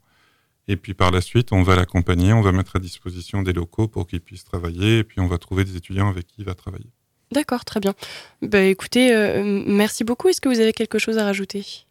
Et 0.68 0.78
puis 0.78 0.94
par 0.94 1.12
la 1.12 1.22
suite, 1.22 1.52
on 1.52 1.62
va 1.62 1.76
l'accompagner, 1.76 2.34
on 2.34 2.42
va 2.42 2.52
mettre 2.52 2.76
à 2.76 2.80
disposition 2.80 3.44
des 3.44 3.54
locaux 3.54 3.88
pour 3.88 4.08
qu'il 4.08 4.22
puisse 4.22 4.44
travailler, 4.44 5.00
et 5.00 5.04
puis 5.04 5.20
on 5.20 5.28
va 5.28 5.38
trouver 5.38 5.64
des 5.64 5.76
étudiants 5.76 6.10
avec 6.10 6.28
qui 6.28 6.36
il 6.40 6.46
va 6.46 6.56
travailler. 6.56 6.90
D'accord, 7.32 7.66
très 7.66 7.80
bien. 7.80 7.94
Bah, 8.42 8.62
écoutez, 8.62 9.14
euh, 9.14 9.64
merci 9.68 10.04
beaucoup. 10.04 10.30
Est-ce 10.30 10.42
que 10.42 10.50
vous 10.50 10.60
avez 10.60 10.74
quelque 10.74 11.00
chose 11.00 11.18
à 11.18 11.24
rajouter? 11.24 11.86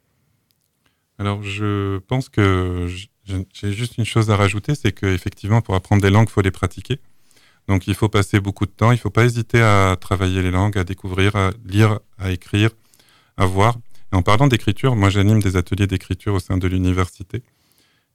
Alors, 1.19 1.43
je 1.43 1.99
pense 1.99 2.29
que 2.29 2.89
j'ai 3.27 3.73
juste 3.73 3.99
une 3.99 4.05
chose 4.05 4.31
à 4.31 4.37
rajouter, 4.37 4.75
c'est 4.75 4.93
qu'effectivement, 4.93 5.61
pour 5.61 5.75
apprendre 5.75 6.03
des 6.03 6.11
langues, 6.11 6.29
il 6.29 6.33
faut 6.33 6.41
les 6.41 6.51
pratiquer. 6.51 6.99
Donc, 7.69 7.87
il 7.87 7.95
faut 7.95 8.09
passer 8.09 8.41
beaucoup 8.41 8.67
de 8.67 8.71
temps. 8.71 8.91
Il 8.91 8.97
ne 8.97 9.01
faut 9.01 9.11
pas 9.11 9.25
hésiter 9.25 9.61
à 9.61 9.97
travailler 10.01 10.43
les 10.43 10.51
langues, 10.51 10.77
à 10.77 10.85
découvrir, 10.85 11.35
à 11.37 11.51
lire, 11.65 12.01
à 12.19 12.31
écrire, 12.31 12.71
à 13.37 13.47
voir. 13.47 13.77
Et 14.13 14.17
en 14.17 14.23
parlant 14.23 14.47
d'écriture, 14.47 14.97
moi, 14.97 15.09
j'anime 15.09 15.41
des 15.41 15.57
ateliers 15.57 15.87
d'écriture 15.87 16.35
au 16.35 16.41
sein 16.41 16.59
de 16.59 16.69
l'université. 16.69 17.43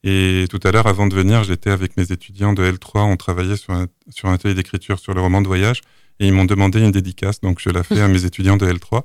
Et 0.03 0.45
tout 0.49 0.59
à 0.63 0.71
l'heure, 0.71 0.87
avant 0.87 1.07
de 1.07 1.15
venir, 1.15 1.43
j'étais 1.43 1.71
avec 1.71 1.97
mes 1.97 2.11
étudiants 2.11 2.53
de 2.53 2.63
L3, 2.71 3.01
on 3.01 3.17
travaillait 3.17 3.57
sur 3.57 3.73
un, 3.73 3.87
sur 4.09 4.29
un 4.29 4.33
atelier 4.33 4.53
d'écriture 4.53 4.97
sur 4.97 5.13
le 5.13 5.21
roman 5.21 5.41
de 5.41 5.47
voyage, 5.47 5.81
et 6.19 6.27
ils 6.27 6.33
m'ont 6.33 6.45
demandé 6.45 6.79
une 6.79 6.91
dédicace, 6.91 7.41
donc 7.41 7.59
je 7.59 7.69
l'ai 7.69 7.83
fait 7.83 7.99
à 7.99 8.07
mes 8.07 8.23
étudiants 8.25 8.55
de 8.55 8.65
L3, 8.65 9.03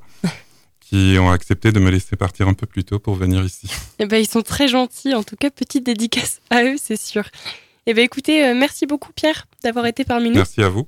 qui 0.81 1.17
ont 1.19 1.31
accepté 1.31 1.73
de 1.73 1.81
me 1.81 1.91
laisser 1.91 2.15
partir 2.15 2.47
un 2.47 2.55
peu 2.55 2.67
plus 2.67 2.85
tôt 2.85 3.01
pour 3.01 3.15
venir 3.17 3.45
ici. 3.45 3.69
Eh 3.99 4.07
ben, 4.07 4.19
ils 4.19 4.29
sont 4.29 4.43
très 4.43 4.69
gentils, 4.69 5.15
en 5.15 5.23
tout 5.23 5.37
cas, 5.37 5.51
petite 5.51 5.85
dédicace 5.85 6.41
à 6.51 6.63
eux, 6.65 6.77
c'est 6.81 7.01
sûr. 7.01 7.25
Eh 7.87 7.95
ben, 7.95 8.05
écoutez, 8.05 8.47
euh, 8.47 8.55
merci 8.55 8.87
beaucoup 8.87 9.13
Pierre 9.13 9.47
d'avoir 9.63 9.87
été 9.87 10.05
parmi 10.05 10.29
nous. 10.29 10.37
Merci 10.37 10.63
à 10.63 10.69
vous. 10.69 10.87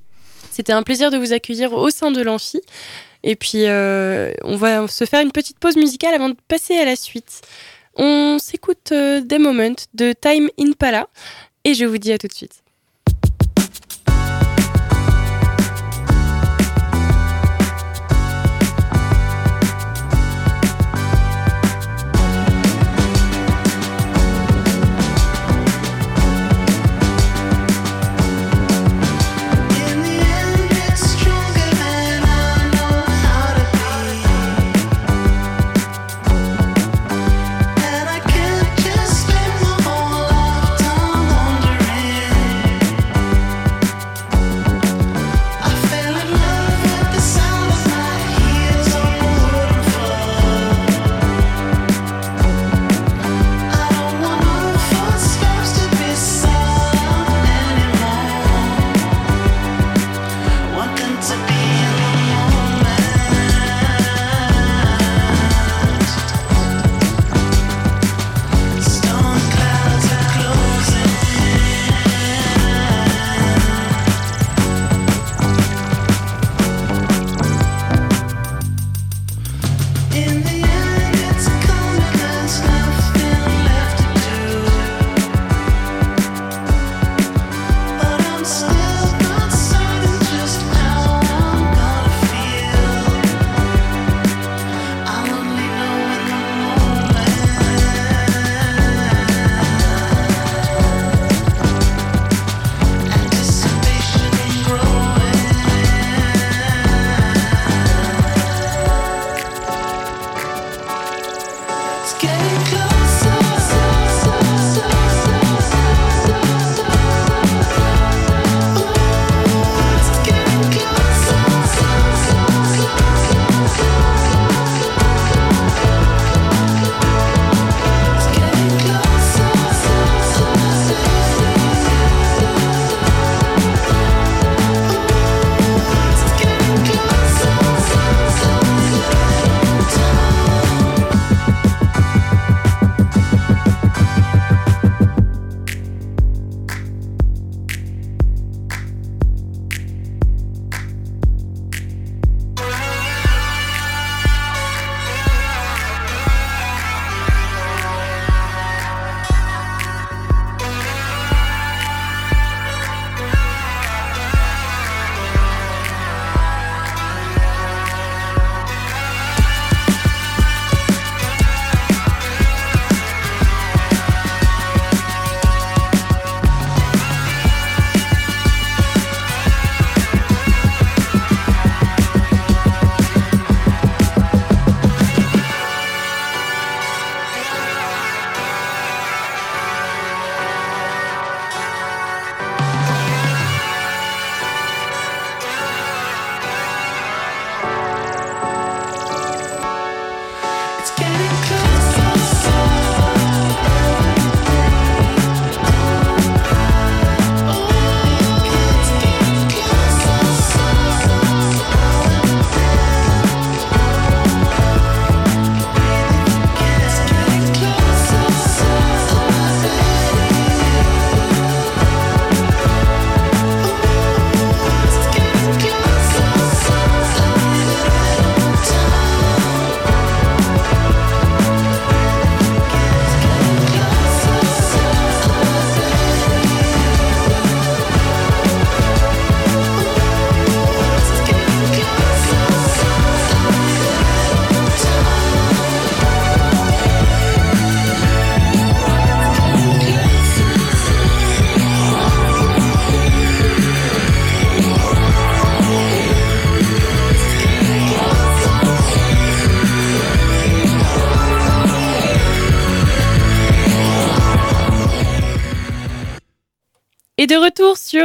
C'était 0.50 0.72
un 0.72 0.82
plaisir 0.82 1.10
de 1.10 1.18
vous 1.18 1.32
accueillir 1.32 1.72
au 1.72 1.90
sein 1.90 2.10
de 2.10 2.22
l'Amphi. 2.22 2.60
Et 3.22 3.34
puis, 3.34 3.64
on 3.66 4.56
va 4.56 4.86
se 4.88 5.04
faire 5.04 5.20
une 5.20 5.32
petite 5.32 5.58
pause 5.58 5.76
musicale 5.76 6.14
avant 6.14 6.28
de 6.28 6.36
passer 6.48 6.74
à 6.74 6.84
la 6.84 6.96
suite. 6.96 7.42
On 7.96 8.38
s'écoute 8.38 8.92
des 8.92 9.38
moments 9.38 9.74
de 9.94 10.12
Time 10.12 10.48
in 10.58 10.72
Pala 10.72 11.08
et 11.64 11.74
je 11.74 11.84
vous 11.84 11.98
dis 11.98 12.12
à 12.12 12.18
tout 12.18 12.28
de 12.28 12.32
suite. 12.32 12.62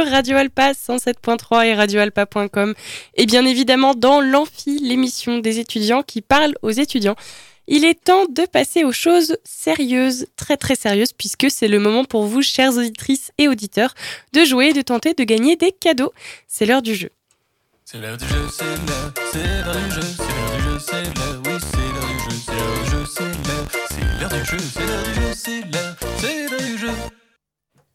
Radio 0.00 0.36
Alpa 0.36 0.72
107.3 0.72 1.66
et 1.66 1.74
radioalpa.com 1.74 2.74
et 3.14 3.26
bien 3.26 3.44
évidemment 3.44 3.94
dans 3.94 4.20
l'Amphi, 4.20 4.78
l'émission 4.80 5.38
des 5.38 5.58
étudiants 5.58 6.02
qui 6.02 6.22
parlent 6.22 6.54
aux 6.62 6.70
étudiants. 6.70 7.16
Il 7.68 7.84
est 7.84 8.02
temps 8.02 8.26
de 8.26 8.44
passer 8.46 8.84
aux 8.84 8.92
choses 8.92 9.36
sérieuses, 9.44 10.26
très 10.36 10.56
très 10.56 10.74
sérieuses, 10.74 11.12
puisque 11.12 11.50
c'est 11.50 11.68
le 11.68 11.78
moment 11.78 12.04
pour 12.04 12.24
vous, 12.24 12.42
chères 12.42 12.76
auditrices 12.76 13.30
et 13.38 13.48
auditeurs, 13.48 13.94
de 14.32 14.44
jouer 14.44 14.68
et 14.68 14.72
de 14.72 14.82
tenter 14.82 15.14
de 15.14 15.24
gagner 15.24 15.56
des 15.56 15.70
cadeaux. 15.70 16.12
C'est 16.48 16.66
l'heure 16.66 16.82
du 16.82 16.94
jeu. 16.94 17.10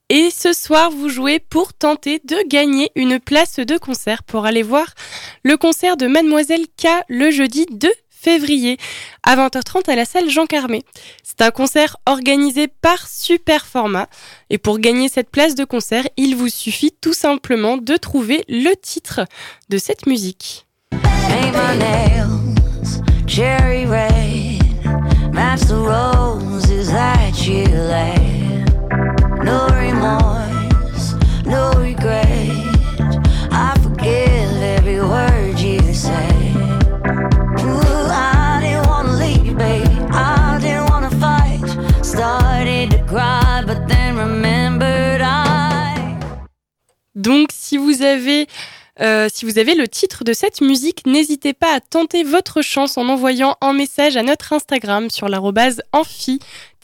Et 0.09 0.29
ce 0.31 0.53
soir, 0.53 0.89
vous 0.89 1.09
jouez 1.09 1.39
pour 1.39 1.73
tenter 1.73 2.21
de 2.23 2.37
gagner 2.47 2.91
une 2.95 3.19
place 3.19 3.57
de 3.57 3.77
concert 3.77 4.23
pour 4.23 4.45
aller 4.45 4.63
voir 4.63 4.87
le 5.43 5.57
concert 5.57 5.97
de 5.97 6.07
Mademoiselle 6.07 6.65
K 6.77 6.87
le 7.09 7.29
jeudi 7.29 7.65
2 7.71 7.91
février 8.09 8.77
à 9.23 9.35
20h30 9.35 9.89
à 9.91 9.95
la 9.97 10.05
salle 10.05 10.29
Jean 10.29 10.45
Carmé. 10.45 10.83
C'est 11.23 11.41
un 11.41 11.51
concert 11.51 11.97
organisé 12.05 12.69
par 12.69 13.05
Superformat 13.05 14.07
et 14.49 14.57
pour 14.57 14.79
gagner 14.79 15.09
cette 15.09 15.29
place 15.29 15.55
de 15.55 15.65
concert, 15.65 16.07
il 16.15 16.37
vous 16.37 16.47
suffit 16.47 16.93
tout 17.01 17.13
simplement 17.13 17.75
de 17.75 17.97
trouver 17.97 18.45
le 18.47 18.75
titre 18.75 19.25
de 19.67 19.77
cette 19.77 20.07
musique. 20.07 20.65
Remorse, 29.97 31.15
no 31.45 31.71
regret. 31.79 32.49
I 33.51 33.73
forgive 33.81 34.61
every 34.61 34.99
word 34.99 35.59
you 35.59 35.79
say. 35.93 36.53
Ooh, 37.63 38.07
I 38.09 38.59
didn't 38.61 38.87
wanna 38.87 39.13
leave, 39.13 39.57
babe. 39.57 39.87
I 40.11 40.59
didn't 40.61 40.89
wanna 40.89 41.11
fight. 41.19 41.65
Started 42.05 42.91
to 42.91 43.03
cry, 43.05 43.63
but 43.65 43.87
then 43.87 44.17
remembered 44.17 45.21
I. 45.21 46.17
Donc 47.15 47.49
si 47.51 47.77
vous 47.77 48.03
avez 48.03 48.47
euh, 48.99 49.27
si 49.31 49.45
vous 49.45 49.59
avez 49.59 49.75
le 49.75 49.87
titre 49.87 50.23
de 50.23 50.33
cette 50.33 50.61
musique, 50.61 51.05
n'hésitez 51.05 51.53
pas 51.53 51.75
à 51.75 51.79
tenter 51.79 52.23
votre 52.23 52.63
chance 52.63 52.97
en 52.97 53.09
envoyant 53.09 53.55
un 53.61 53.73
message 53.73 54.17
à 54.17 54.23
notre 54.23 54.53
Instagram 54.53 55.11
sur 55.11 55.29
l'arrobase 55.29 55.81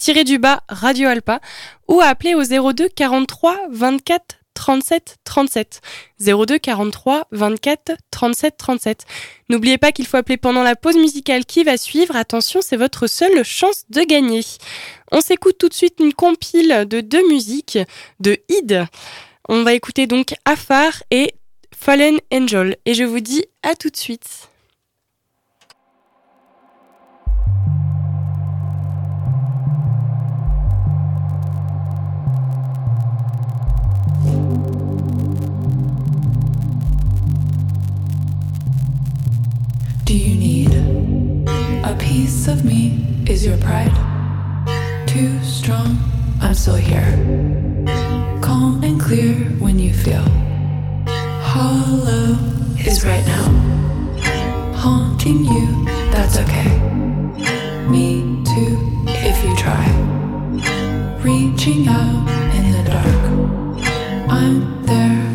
amphi-du-bas 0.09 0.63
Radio 0.67 1.07
Alpa 1.07 1.39
ou 1.87 2.01
à 2.01 2.07
appeler 2.07 2.35
au 2.35 2.43
02 2.43 2.89
43 2.89 3.67
24 3.69 4.39
37 4.53 5.17
37. 5.23 5.81
02 6.19 6.57
43 6.59 7.27
24 7.31 7.93
37 8.11 8.57
37. 8.57 9.05
N'oubliez 9.49 9.77
pas 9.77 9.91
qu'il 9.91 10.05
faut 10.05 10.17
appeler 10.17 10.37
pendant 10.37 10.63
la 10.63 10.75
pause 10.75 10.97
musicale 10.97 11.45
qui 11.45 11.63
va 11.63 11.77
suivre. 11.77 12.15
Attention, 12.15 12.59
c'est 12.61 12.77
votre 12.77 13.07
seule 13.07 13.43
chance 13.43 13.85
de 13.89 14.01
gagner. 14.01 14.41
On 15.11 15.21
s'écoute 15.21 15.57
tout 15.57 15.69
de 15.69 15.73
suite 15.73 15.95
une 15.99 16.13
compile 16.13 16.85
de 16.87 17.01
deux 17.01 17.27
musiques 17.29 17.79
de 18.19 18.37
Id. 18.49 18.85
On 19.49 19.63
va 19.63 19.73
écouter 19.73 20.05
donc 20.05 20.35
Afar 20.45 21.03
et 21.11 21.33
Fallen 21.75 22.19
Angel. 22.31 22.77
Et 22.85 22.93
je 22.93 23.03
vous 23.03 23.21
dis 23.21 23.45
à 23.63 23.75
tout 23.75 23.89
de 23.89 23.97
suite. 23.97 24.49
Do 40.13 40.19
you 40.19 40.35
need 40.35 40.71
a 41.83 41.97
piece 41.99 42.47
of 42.47 42.63
me? 42.63 43.03
Is 43.27 43.43
your 43.43 43.57
pride 43.57 43.95
too 45.07 45.43
strong? 45.43 45.97
I'm 46.39 46.53
still 46.53 46.75
here. 46.75 47.17
Calm 48.39 48.83
and 48.83 49.01
clear 49.01 49.33
when 49.57 49.79
you 49.79 49.91
feel 49.91 50.21
hollow 51.41 52.37
is 52.85 53.03
right 53.03 53.25
now. 53.25 53.45
Haunting 54.75 55.45
you, 55.45 55.83
that's 56.11 56.37
okay. 56.37 56.77
Me 57.89 58.21
too, 58.45 58.77
if 59.07 59.43
you 59.43 59.55
try. 59.57 59.83
Reaching 61.23 61.87
out 61.87 62.29
in 62.53 62.71
the 62.71 62.83
dark, 62.85 64.29
I'm 64.29 64.85
there. 64.85 65.32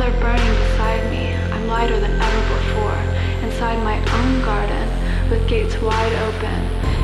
They're 0.00 0.20
burning 0.20 0.54
beside 0.64 1.10
me. 1.10 1.34
I'm 1.52 1.66
lighter 1.66 2.00
than 2.00 2.10
ever 2.10 2.42
before. 2.56 3.00
Inside 3.44 3.78
my 3.84 3.98
own 4.18 4.40
garden, 4.42 4.88
with 5.28 5.46
gates 5.46 5.76
wide 5.82 6.14
open. 6.26 6.60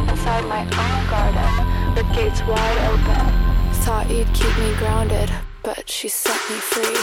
Inside 0.09 0.45
my 0.47 0.63
own 0.65 0.99
garden, 1.13 1.53
with 1.95 2.09
gates 2.17 2.41
wide 2.49 2.79
open. 2.89 3.25
Thought 3.85 4.09
you'd 4.11 4.33
keep 4.33 4.57
me 4.59 4.75
grounded, 4.79 5.31
but 5.63 5.89
she 5.91 6.09
set 6.09 6.41
me 6.49 6.57
free. 6.57 6.97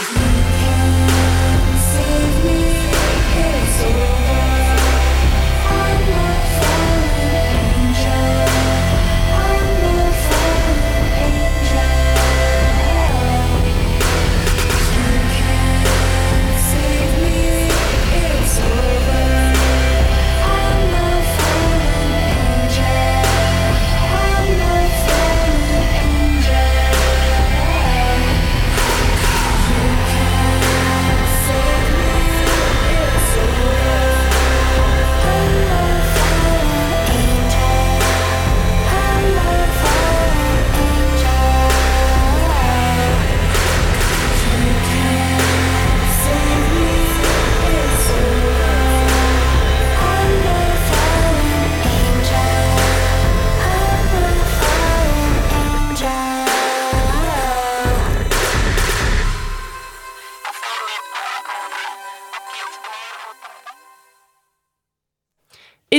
Save 1.92 2.44
me, 2.44 2.58
it's 3.38 3.84
over. 3.84 4.13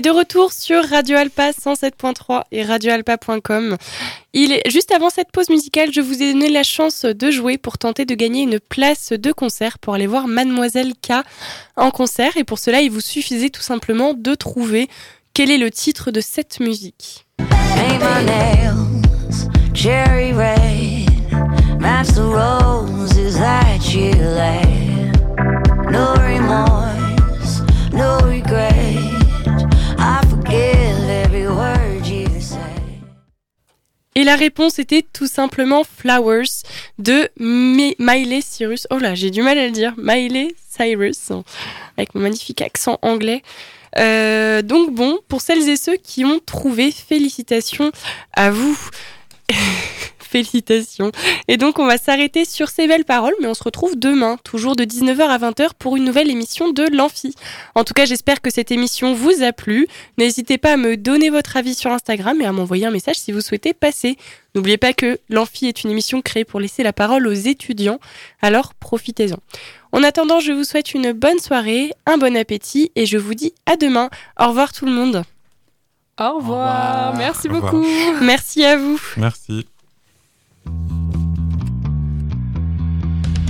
De 0.05 0.11
retour 0.11 0.53
sur 0.53 0.87
Radio 0.87 1.17
Alpa 1.17 1.49
107.3 1.49 2.43
et 2.51 2.61
radioalpa.com. 2.61 3.75
Il 4.33 4.51
est 4.51 4.69
juste 4.69 4.91
avant 4.91 5.09
cette 5.09 5.31
pause 5.31 5.49
musicale, 5.49 5.91
je 5.91 5.99
vous 5.99 6.21
ai 6.21 6.31
donné 6.31 6.47
la 6.49 6.61
chance 6.61 7.05
de 7.05 7.31
jouer 7.31 7.57
pour 7.57 7.79
tenter 7.79 8.05
de 8.05 8.13
gagner 8.13 8.43
une 8.43 8.59
place 8.59 9.13
de 9.13 9.31
concert 9.31 9.79
pour 9.79 9.95
aller 9.95 10.05
voir 10.05 10.27
Mademoiselle 10.27 10.93
K 10.93 11.23
en 11.75 11.89
concert. 11.89 12.37
Et 12.37 12.43
pour 12.43 12.59
cela, 12.59 12.81
il 12.81 12.91
vous 12.91 13.01
suffisait 13.01 13.49
tout 13.49 13.63
simplement 13.63 14.13
de 14.13 14.35
trouver 14.35 14.89
quel 15.33 15.49
est 15.49 15.57
le 15.57 15.71
titre 15.71 16.11
de 16.11 16.21
cette 16.21 16.59
musique. 16.59 17.25
Et 34.15 34.23
la 34.23 34.35
réponse 34.37 34.79
était 34.79 35.05
tout 35.13 35.27
simplement 35.27 35.83
Flowers 35.83 36.63
de 36.99 37.29
Mi- 37.37 37.95
Miley 37.99 38.39
Cyrus. 38.41 38.87
Oh 38.89 38.97
là, 38.97 39.13
j'ai 39.13 39.29
du 39.29 39.41
mal 39.41 39.57
à 39.57 39.65
le 39.65 39.71
dire. 39.71 39.93
Miley 39.97 40.55
Cyrus, 40.69 41.31
avec 41.97 42.15
mon 42.15 42.21
magnifique 42.21 42.61
accent 42.61 42.97
anglais. 43.01 43.41
Euh, 43.97 44.61
donc 44.61 44.93
bon, 44.93 45.19
pour 45.27 45.41
celles 45.41 45.67
et 45.69 45.77
ceux 45.77 45.95
qui 45.97 46.23
ont 46.25 46.39
trouvé, 46.45 46.91
félicitations 46.91 47.91
à 48.33 48.51
vous. 48.51 48.77
Félicitations. 50.35 51.13
Et 51.47 51.55
donc, 51.55 51.79
on 51.79 51.85
va 51.85 51.97
s'arrêter 51.97 52.43
sur 52.43 52.67
ces 52.67 52.87
belles 52.87 53.05
paroles, 53.05 53.35
mais 53.39 53.47
on 53.47 53.53
se 53.53 53.63
retrouve 53.63 53.97
demain, 53.97 54.35
toujours 54.43 54.75
de 54.75 54.83
19h 54.83 55.21
à 55.21 55.37
20h, 55.37 55.69
pour 55.79 55.95
une 55.95 56.03
nouvelle 56.03 56.29
émission 56.29 56.71
de 56.71 56.85
l'Amphi. 56.91 57.33
En 57.73 57.85
tout 57.85 57.93
cas, 57.93 58.03
j'espère 58.03 58.41
que 58.41 58.49
cette 58.49 58.69
émission 58.69 59.13
vous 59.13 59.43
a 59.43 59.53
plu. 59.53 59.87
N'hésitez 60.17 60.57
pas 60.57 60.73
à 60.73 60.77
me 60.77 60.97
donner 60.97 61.29
votre 61.29 61.55
avis 61.55 61.73
sur 61.73 61.89
Instagram 61.93 62.41
et 62.41 62.45
à 62.45 62.51
m'envoyer 62.51 62.85
un 62.85 62.91
message 62.91 63.15
si 63.15 63.31
vous 63.31 63.39
souhaitez 63.39 63.73
passer. 63.73 64.17
N'oubliez 64.55 64.77
pas 64.77 64.91
que 64.91 65.19
l'Amphi 65.29 65.67
est 65.67 65.85
une 65.85 65.91
émission 65.91 66.21
créée 66.21 66.43
pour 66.43 66.59
laisser 66.59 66.83
la 66.83 66.91
parole 66.91 67.27
aux 67.27 67.31
étudiants, 67.31 67.99
alors 68.41 68.73
profitez-en. 68.73 69.37
En 69.93 70.03
attendant, 70.03 70.41
je 70.41 70.51
vous 70.51 70.65
souhaite 70.65 70.93
une 70.93 71.13
bonne 71.13 71.39
soirée, 71.39 71.93
un 72.05 72.17
bon 72.17 72.35
appétit 72.35 72.91
et 72.95 73.05
je 73.05 73.17
vous 73.17 73.35
dis 73.35 73.53
à 73.65 73.77
demain. 73.77 74.09
Au 74.37 74.47
revoir 74.47 74.73
tout 74.73 74.85
le 74.85 74.91
monde. 74.91 75.23
Au 76.19 76.37
revoir. 76.37 77.11
revoir. 77.11 77.15
Merci 77.15 77.47
Au 77.47 77.53
revoir. 77.53 77.71
beaucoup. 77.71 77.87
Merci 78.21 78.65
à 78.65 78.75
vous. 78.75 78.99
Merci. 79.15 79.65